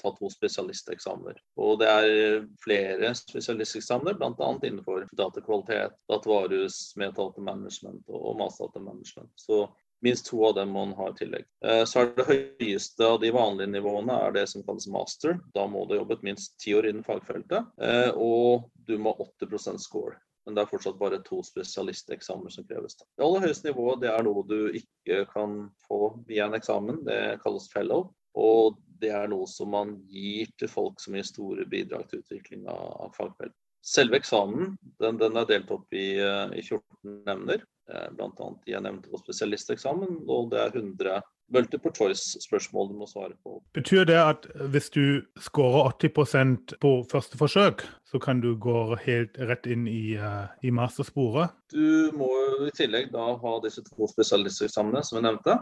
ta 0.00 0.12
to 0.16 0.30
spesialisteksamener. 0.32 1.36
Og 1.60 1.80
det 1.82 1.88
er 1.92 2.46
flere 2.64 3.12
spesialisteksamener, 3.14 4.16
bl.a. 4.16 4.52
innenfor 4.64 5.04
datakvalitet, 5.18 5.98
datavarehus, 6.10 6.78
metadatamanagement 6.98 8.08
og 8.08 8.38
masterdatamanagement. 8.40 9.30
Så 9.36 9.66
Minst 10.04 10.26
to 10.28 10.42
av 10.44 10.54
dem 10.58 10.74
må 10.74 10.82
en 10.86 10.94
ha 10.98 11.08
i 11.10 11.16
tillegg. 11.16 11.46
Eh, 11.64 11.82
så 11.88 12.02
er 12.02 12.12
det 12.16 12.28
høyeste 12.28 13.06
av 13.06 13.18
de 13.22 13.30
vanlige 13.34 13.72
nivåene 13.72 14.18
er 14.26 14.34
det 14.36 14.44
som 14.50 14.64
kalles 14.66 14.88
master. 14.92 15.38
Da 15.54 15.64
må 15.70 15.86
du 15.86 15.94
ha 15.94 16.02
jobbet 16.02 16.24
minst 16.26 16.58
ti 16.62 16.74
år 16.76 16.90
innen 16.90 17.06
fagfeltet, 17.06 17.72
eh, 17.80 18.10
og 18.12 18.68
du 18.88 18.96
må 19.00 19.14
ha 19.16 19.28
80 19.40 19.80
score. 19.82 20.18
Men 20.46 20.54
det 20.54 20.62
er 20.62 20.70
fortsatt 20.70 20.98
bare 21.00 21.18
to 21.26 21.40
spesialisteksamener 21.42 22.52
som 22.54 22.66
kreves. 22.68 22.94
Det 23.00 23.24
aller 23.24 23.48
høyeste 23.48 23.72
nivået 23.72 24.04
det 24.04 24.12
er 24.12 24.22
noe 24.22 24.44
du 24.46 24.58
ikke 24.78 25.24
kan 25.32 25.64
få 25.88 26.12
via 26.28 26.46
en 26.46 26.54
eksamen. 26.54 27.02
Det 27.08 27.40
kalles 27.42 27.66
fellow. 27.72 28.12
Og 28.38 28.76
det 29.00 29.10
er 29.16 29.26
noe 29.32 29.48
som 29.50 29.72
man 29.74 29.96
gir 30.06 30.52
til 30.60 30.70
folk 30.70 31.00
som 31.02 31.16
gir 31.16 31.26
store 31.26 31.66
bidrag 31.68 32.06
til 32.10 32.22
utvikling 32.22 32.68
av, 32.70 33.10
fagfeltet. 33.16 33.16
fagfelt. 33.18 33.56
Selve 33.86 34.18
eksamen 34.18 34.72
den, 34.98 35.18
den 35.20 35.38
er 35.38 35.46
delt 35.46 35.70
opp 35.70 35.94
i, 35.94 36.18
eh, 36.18 36.54
i 36.58 36.62
14 36.62 37.20
emner. 37.30 37.66
Eh, 37.86 38.06
de 38.18 38.72
jeg 38.72 38.82
nevnte 38.82 39.10
på 39.12 39.20
spesialisteksamen, 39.22 40.24
og 40.28 40.50
det 40.50 40.58
er 40.58 40.72
100 40.74 41.20
multiple 41.54 41.92
choice-spørsmål 41.94 42.88
du 42.90 42.96
må 42.98 43.06
svare 43.06 43.36
på. 43.44 43.60
Betyr 43.78 44.04
det 44.08 44.16
at 44.18 44.48
hvis 44.72 44.90
du 44.90 45.22
scorer 45.38 45.92
80% 45.94 46.74
på 46.82 46.90
første 47.12 47.38
forsøk, 47.38 47.84
så 48.10 48.18
kan 48.18 48.40
du 48.42 48.56
gå 48.58 48.96
helt 49.04 49.38
rett 49.38 49.68
inn 49.70 49.86
i, 49.86 50.16
uh, 50.18 50.50
i 50.66 50.74
mastersporet? 50.74 51.54
Du 51.70 52.10
må 52.18 52.32
i 52.66 52.74
tillegg 52.74 53.12
da 53.14 53.28
ha 53.38 53.54
disse 53.62 53.84
to 53.86 54.10
spesialisteksamene 54.10 55.04
som 55.06 55.20
jeg 55.20 55.28
nevnte. 55.28 55.60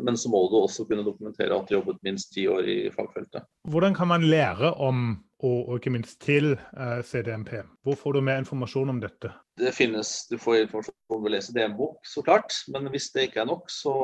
Men 0.00 0.18
så 0.20 0.32
må 0.32 0.42
du 0.50 0.58
også 0.60 0.86
kunne 0.88 1.06
dokumentere 1.06 1.56
at 1.56 1.68
du 1.68 1.76
jobbet 1.78 2.02
minst 2.06 2.32
ti 2.34 2.48
år 2.50 2.68
i 2.68 2.78
fagfeltet. 2.94 3.46
Hvordan 3.70 3.94
kan 3.96 4.10
man 4.10 4.26
lære 4.26 4.74
om 4.82 5.08
og, 5.44 5.68
og 5.68 5.74
ikke 5.76 5.92
minst 5.92 6.16
til 6.24 6.54
uh, 6.56 7.02
CDMP. 7.04 7.58
Hvor 7.84 7.96
får 8.00 8.16
du 8.16 8.22
mer 8.24 8.40
informasjon 8.40 8.92
om 8.94 9.00
dette? 9.02 9.32
Det 9.60 9.72
finnes, 9.76 10.26
Du 10.30 10.36
får 10.40 10.62
informasjon 10.62 10.96
ved 11.10 11.28
å 11.30 11.32
lese 11.34 11.54
DM-bok, 11.56 11.98
så 12.08 12.22
klart. 12.24 12.56
Men 12.72 12.88
hvis 12.92 13.10
det 13.12 13.28
ikke 13.28 13.42
er 13.44 13.50
nok, 13.50 13.68
så, 13.72 13.94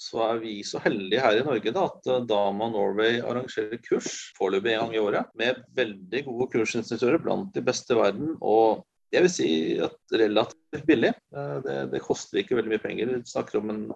så 0.00 0.22
er 0.30 0.42
vi 0.44 0.58
så 0.66 0.80
heldige 0.84 1.24
her 1.24 1.40
i 1.40 1.44
Norge 1.46 1.74
da, 1.76 1.86
at 1.90 2.10
uh, 2.10 2.22
Dama 2.28 2.70
Norway 2.72 3.20
arrangerer 3.20 3.80
kurs 3.84 4.30
foreløpig 4.38 4.74
en 4.74 4.86
gang 4.86 4.96
i 4.96 5.02
året 5.02 5.32
med 5.38 5.60
veldig 5.76 6.24
gode 6.30 6.50
kursinstruktører 6.56 7.20
blant 7.24 7.52
de 7.56 7.64
beste 7.64 7.96
i 7.96 8.00
verden. 8.00 8.36
og 8.40 8.86
jeg 9.08 9.24
vil 9.24 9.32
si 9.32 9.50
at 9.80 10.18
relativt 10.20 10.84
billig. 10.88 11.14
Uh, 11.32 11.60
det, 11.64 11.78
det 11.94 12.04
koster 12.04 12.42
ikke 12.42 12.58
veldig 12.58 12.74
mye 12.74 12.82
penger. 12.84 13.12
Vi 13.12 13.32
snakker 13.32 13.60
om 13.60 13.72
en 13.72 13.86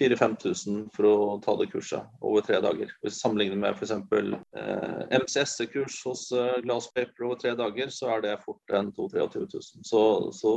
4000-5000 0.00 0.88
for 0.94 1.08
å 1.08 1.16
ta 1.44 1.54
det 1.60 1.70
kurset 1.72 2.24
over 2.24 2.44
tre 2.44 2.58
dager. 2.64 2.90
Hvis 3.02 3.16
vi 3.16 3.20
sammenligner 3.20 3.60
med 3.60 3.78
f.eks. 3.78 3.92
Eh, 3.94 5.18
MCS-kurs 5.20 6.00
hos 6.08 6.26
eh, 6.34 6.60
Glasspaper 6.66 7.28
over 7.28 7.40
tre 7.40 7.54
dager, 7.58 7.92
så 7.94 8.10
er 8.16 8.24
det 8.24 8.36
fort 8.44 8.74
en 8.74 8.90
22 8.94 9.46
000. 9.46 9.66
Så, 9.86 10.02
så 10.34 10.54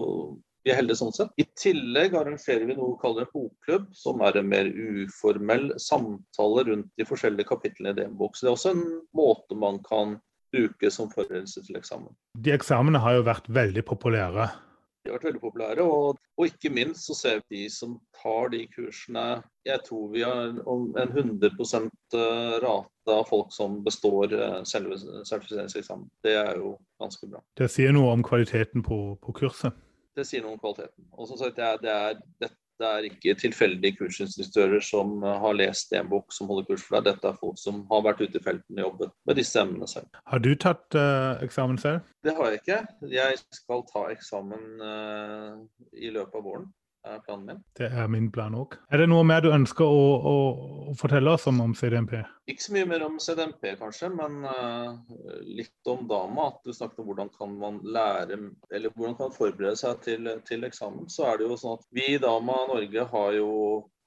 vi 0.65 0.73
er 0.73 0.82
heldige 0.82 1.00
sånn 1.00 1.15
sett. 1.15 1.34
I 1.39 1.45
tillegg 1.60 2.17
arrangerer 2.17 2.65
vi 2.67 2.76
noe 2.76 2.95
vi 2.95 3.02
kaller 3.04 3.30
bokklubb, 3.32 3.89
som 3.95 4.23
er 4.26 4.39
en 4.41 4.50
mer 4.52 4.67
uformell 4.73 5.69
samtale 5.82 6.65
rundt 6.71 6.89
de 7.00 7.08
forskjellige 7.08 7.47
kapitlene 7.54 7.93
i 7.93 8.00
DN-bok. 8.02 8.36
Så 8.36 8.47
det 8.47 8.52
er 8.52 8.58
også 8.58 8.73
en 8.73 8.86
måte 9.15 9.60
man 9.60 9.80
kan 9.86 10.17
bruke 10.52 10.91
som 10.91 11.12
forberedelse 11.12 11.63
til 11.67 11.78
eksamen. 11.80 12.12
De 12.36 12.54
eksamene 12.56 13.00
har 13.04 13.19
jo 13.19 13.28
vært 13.28 13.47
veldig 13.52 13.84
populære 13.88 14.50
de 15.08 15.13
har 15.13 15.17
vært 15.17 15.30
veldig 15.30 15.41
populære. 15.41 15.86
Og, 15.88 16.20
og, 16.38 16.43
ikke 16.48 16.72
minst 16.74 17.08
så 17.08 17.15
ser 17.17 17.41
vi 17.48 17.63
de 17.63 17.72
som 17.72 17.96
tar 18.17 18.52
de 18.54 18.63
kursene 18.74 19.26
Jeg 19.67 19.84
tror 19.88 20.12
vi 20.12 20.24
har 20.26 20.52
en 20.52 20.60
100 20.60 21.50
eh, 21.50 22.54
rate 22.63 23.15
av 23.15 23.26
folk 23.30 23.52
som 23.56 23.82
består 23.86 24.36
eh, 24.36 24.62
selve 24.67 25.00
sertifiseringseksamen. 25.00 26.08
Det 26.24 26.36
er 26.39 26.56
jo 26.60 26.76
ganske 27.02 27.30
bra. 27.32 27.43
Det 27.58 27.70
sier 27.72 27.96
noe 27.96 28.12
om 28.15 28.24
kvaliteten 28.26 28.84
på, 28.84 29.17
på 29.24 29.36
kurset? 29.41 29.76
Det 30.17 30.26
sier 30.28 30.43
noe 30.43 30.58
om 30.58 30.62
kvaliteten. 30.62 31.08
Og 31.13 31.30
som 31.30 31.39
sagt, 31.39 31.60
det 31.60 31.67
er, 31.67 31.82
det 31.84 32.50
er, 32.50 32.56
det 32.78 32.88
er 32.88 33.08
ikke 33.08 33.36
tilfeldige 33.42 33.98
kursinstruktører 33.98 34.84
som 34.86 35.18
eh, 35.24 35.40
har 35.42 35.58
lest 35.58 35.94
en 35.98 36.10
bok 36.12 36.34
som 36.34 36.50
holder 36.52 36.68
kurs 36.70 36.86
for 36.86 36.98
deg. 36.98 37.16
Dette 37.16 37.32
er 37.32 37.40
folk 37.40 37.58
som 37.62 37.84
har 37.92 38.04
vært 38.06 38.22
ute 38.22 38.38
i 38.38 38.44
felten 38.44 38.78
og 38.78 38.84
jobbet 38.86 39.16
med 39.30 39.40
disse 39.42 39.62
emnene 39.62 39.90
selv. 39.90 40.22
Har 40.30 40.44
du 40.44 40.52
tatt 40.56 40.98
uh, 40.98 41.38
eksamen 41.46 41.80
selv? 41.82 42.06
Det 42.26 42.36
har 42.38 42.52
jeg 42.52 42.62
ikke. 42.62 42.82
Jeg 43.13 43.40
skal 43.56 43.86
ta 43.90 44.04
eksamen 44.13 44.84
uh, 44.84 45.58
i 45.98 46.12
løpet 46.13 46.38
av 46.38 46.46
våren 46.46 46.70
er 47.08 47.22
planen 47.26 47.46
min. 47.50 47.62
Det 47.78 47.88
er 47.88 48.10
min 48.12 48.28
plan 48.34 48.56
òg. 48.58 48.76
Er 48.91 49.02
det 49.02 49.08
noe 49.12 49.26
mer 49.28 49.43
du 49.43 49.50
ønsker 49.54 49.86
å, 49.86 50.04
å, 50.32 50.36
å, 50.91 50.96
fortelle 51.00 51.34
oss 51.34 51.48
om, 51.50 51.62
om 51.63 51.76
CDMP? 51.78 52.17
Ikke 52.52 52.63
så 52.63 52.76
mye 52.76 52.88
mer 52.89 53.06
om 53.08 53.17
CDMP, 53.22 53.70
kanskje, 53.80 54.10
men 54.13 54.39
uh, 54.48 54.96
litt 55.48 55.91
om 55.91 56.06
Dama. 56.10 56.50
At 56.52 56.67
du 56.67 56.74
snakket 56.76 57.04
om 57.04 57.10
hvordan 57.12 57.32
kan 57.36 57.54
man 57.60 57.80
lære, 57.84 58.39
eller 58.72 58.93
hvordan 58.96 59.17
kan 59.17 59.30
man 59.30 59.38
forberede 59.38 59.76
seg 59.80 60.02
til, 60.06 60.32
til 60.48 60.67
eksamen. 60.67 61.10
Så 61.12 61.28
er 61.28 61.39
det 61.39 61.50
jo 61.50 61.60
sånn 61.60 61.80
at 61.80 61.88
vi 61.96 62.10
i 62.15 62.22
Dama 62.24 62.60
Norge 62.72 63.08
har 63.13 63.38
jo 63.38 63.52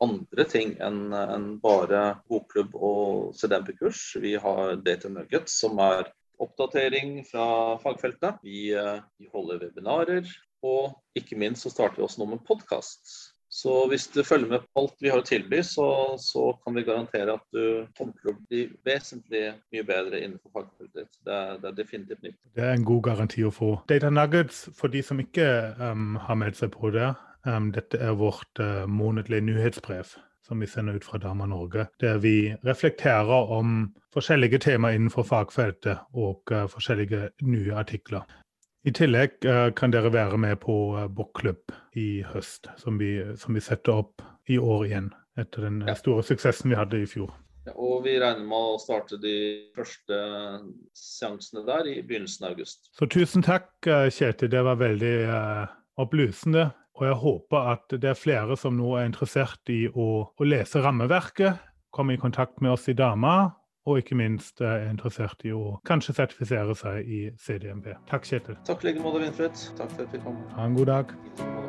andre 0.00 0.46
ting 0.48 0.76
enn 0.80 1.10
en 1.12 1.50
bare 1.60 2.04
bokklubb 2.30 2.76
og 2.76 3.34
CDMP-kurs. 3.36 4.04
Vi 4.22 4.36
har 4.40 4.78
Data 4.84 5.12
Nuggets, 5.12 5.58
som 5.60 5.80
er 5.84 6.08
oppdatering 6.40 7.18
fra 7.28 7.76
fagfeltet. 7.82 8.40
Vi, 8.46 8.70
uh, 8.72 9.02
vi 9.20 9.28
holder 9.32 9.66
webinarer. 9.66 10.30
Og 10.66 10.96
ikke 11.16 11.38
minst 11.40 11.64
så 11.64 11.72
starter 11.72 12.00
vi 12.00 12.06
også 12.06 12.22
nå 12.22 12.32
med 12.34 12.42
podkast. 12.48 13.14
Så 13.50 13.72
hvis 13.90 14.06
du 14.06 14.22
følger 14.22 14.48
med 14.48 14.60
på 14.62 14.82
alt 14.82 15.02
vi 15.02 15.10
har 15.10 15.18
å 15.18 15.26
tilby, 15.26 15.58
så, 15.66 15.86
så, 16.22 16.52
kan 16.62 16.76
vi 16.76 16.84
garantere 16.86 17.34
at 17.34 17.42
du 17.50 17.82
kommer 17.98 18.14
til 18.20 18.30
å 18.30 18.36
bli 18.46 18.60
vesentlig 18.86 19.42
mye 19.74 19.86
bedre 19.88 20.20
innenfor 20.22 20.52
fagfeltet. 20.54 21.08
Det, 21.26 21.38
det, 21.58 21.72
er 21.72 21.78
definitivt 21.80 22.22
nytt. 22.22 22.38
Det 22.54 22.62
er 22.62 22.76
en 22.76 22.86
god 22.86 23.02
garanti 23.08 23.42
å 23.42 23.50
få. 23.54 23.72
Data 23.90 24.12
Nuggets, 24.14 24.68
for 24.78 24.94
de 24.94 25.02
som 25.02 25.18
ikke 25.22 25.48
um, 25.82 26.14
har 26.22 26.38
meldt 26.38 26.60
seg 26.60 26.70
på 26.76 26.92
det, 26.94 27.08
um, 27.48 27.72
dette 27.74 27.98
er 27.98 28.14
vårt 28.20 28.62
uh, 28.62 28.86
månedlige 28.86 29.48
nyhetsbrev 29.48 30.14
som 30.46 30.62
vi 30.62 30.70
sender 30.70 30.98
ut 30.98 31.06
fra 31.06 31.18
Dama 31.22 31.46
Norge, 31.50 31.88
der 32.02 32.22
vi 32.22 32.52
reflekterer 32.66 33.50
om 33.54 33.90
forskjellige 34.14 34.62
temaer 34.62 34.98
innenfor 34.98 35.26
fagfeltet 35.26 36.06
og 36.14 36.54
uh, 36.54 36.68
forskjellige 36.70 37.32
nye 37.50 37.74
artikler. 37.82 38.30
I 38.80 38.92
tillegg 38.96 39.44
uh, 39.44 39.68
kan 39.76 39.92
dere 39.92 40.12
være 40.12 40.38
med 40.40 40.56
på 40.62 40.74
uh, 40.96 41.04
bokklubb 41.12 41.72
i 42.00 42.22
høst, 42.32 42.70
som 42.80 42.96
vi, 43.00 43.18
som 43.36 43.56
vi, 43.56 43.60
setter 43.64 44.00
opp 44.00 44.24
i 44.48 44.56
år 44.56 44.86
igjen. 44.88 45.10
Etter 45.38 45.68
den 45.68 45.84
store 45.96 46.24
suksessen 46.26 46.72
vi 46.72 46.78
hadde 46.78 47.02
i 47.02 47.08
fjor. 47.08 47.30
Ja, 47.68 47.74
og 47.76 48.06
vi 48.06 48.16
regner 48.18 48.42
med 48.48 48.72
å 48.72 48.80
starte 48.80 49.18
de 49.20 49.34
første 49.76 50.16
seansene 50.96 51.62
der 51.68 51.90
i 51.90 52.00
begynnelsen 52.00 52.48
av 52.48 52.56
august. 52.56 52.88
Så 52.96 53.08
tusen 53.08 53.44
takk, 53.44 53.68
Kjetil. 53.84 54.50
Det 54.52 54.62
var 54.64 54.80
veldig 54.80 55.14
opplysende 56.00 56.70
Og 56.98 57.06
jeg 57.06 57.18
håper 57.20 57.68
at 57.74 57.94
det 58.00 58.10
er 58.10 58.18
flere 58.18 58.56
som 58.60 58.74
nå 58.76 58.94
er 58.98 59.06
interessert 59.08 59.72
i 59.72 59.84
å, 59.88 60.08
å 60.28 60.48
lese 60.48 60.82
rammeverket, 60.84 61.60
komme 61.92 62.16
i 62.16 62.20
kontakt 62.20 62.60
med 62.60 62.74
oss 62.74 62.88
i 62.92 62.96
Dama, 62.96 63.52
og 63.86 64.00
ikke 64.02 64.18
minst 64.18 64.60
er 64.60 64.88
interessert 64.90 65.46
i 65.48 65.54
å 65.56 65.78
kanskje 65.88 66.16
sertifisere 66.18 66.76
seg 66.76 67.08
i 67.08 67.22
CDMP. 67.40 67.94
Takk, 68.10 68.28
Kjetil. 68.28 68.60
Takk 68.68 68.84
i 68.84 68.90
like 68.90 69.04
måte, 69.04 69.24
Winfred. 69.24 69.66
Takk 69.80 69.96
for 69.96 70.06
at 70.06 70.14
vi 70.14 70.22
kom. 70.26 70.38
Ha 70.56 70.68
en 70.68 70.78
god 70.78 70.94
dag. 70.94 71.59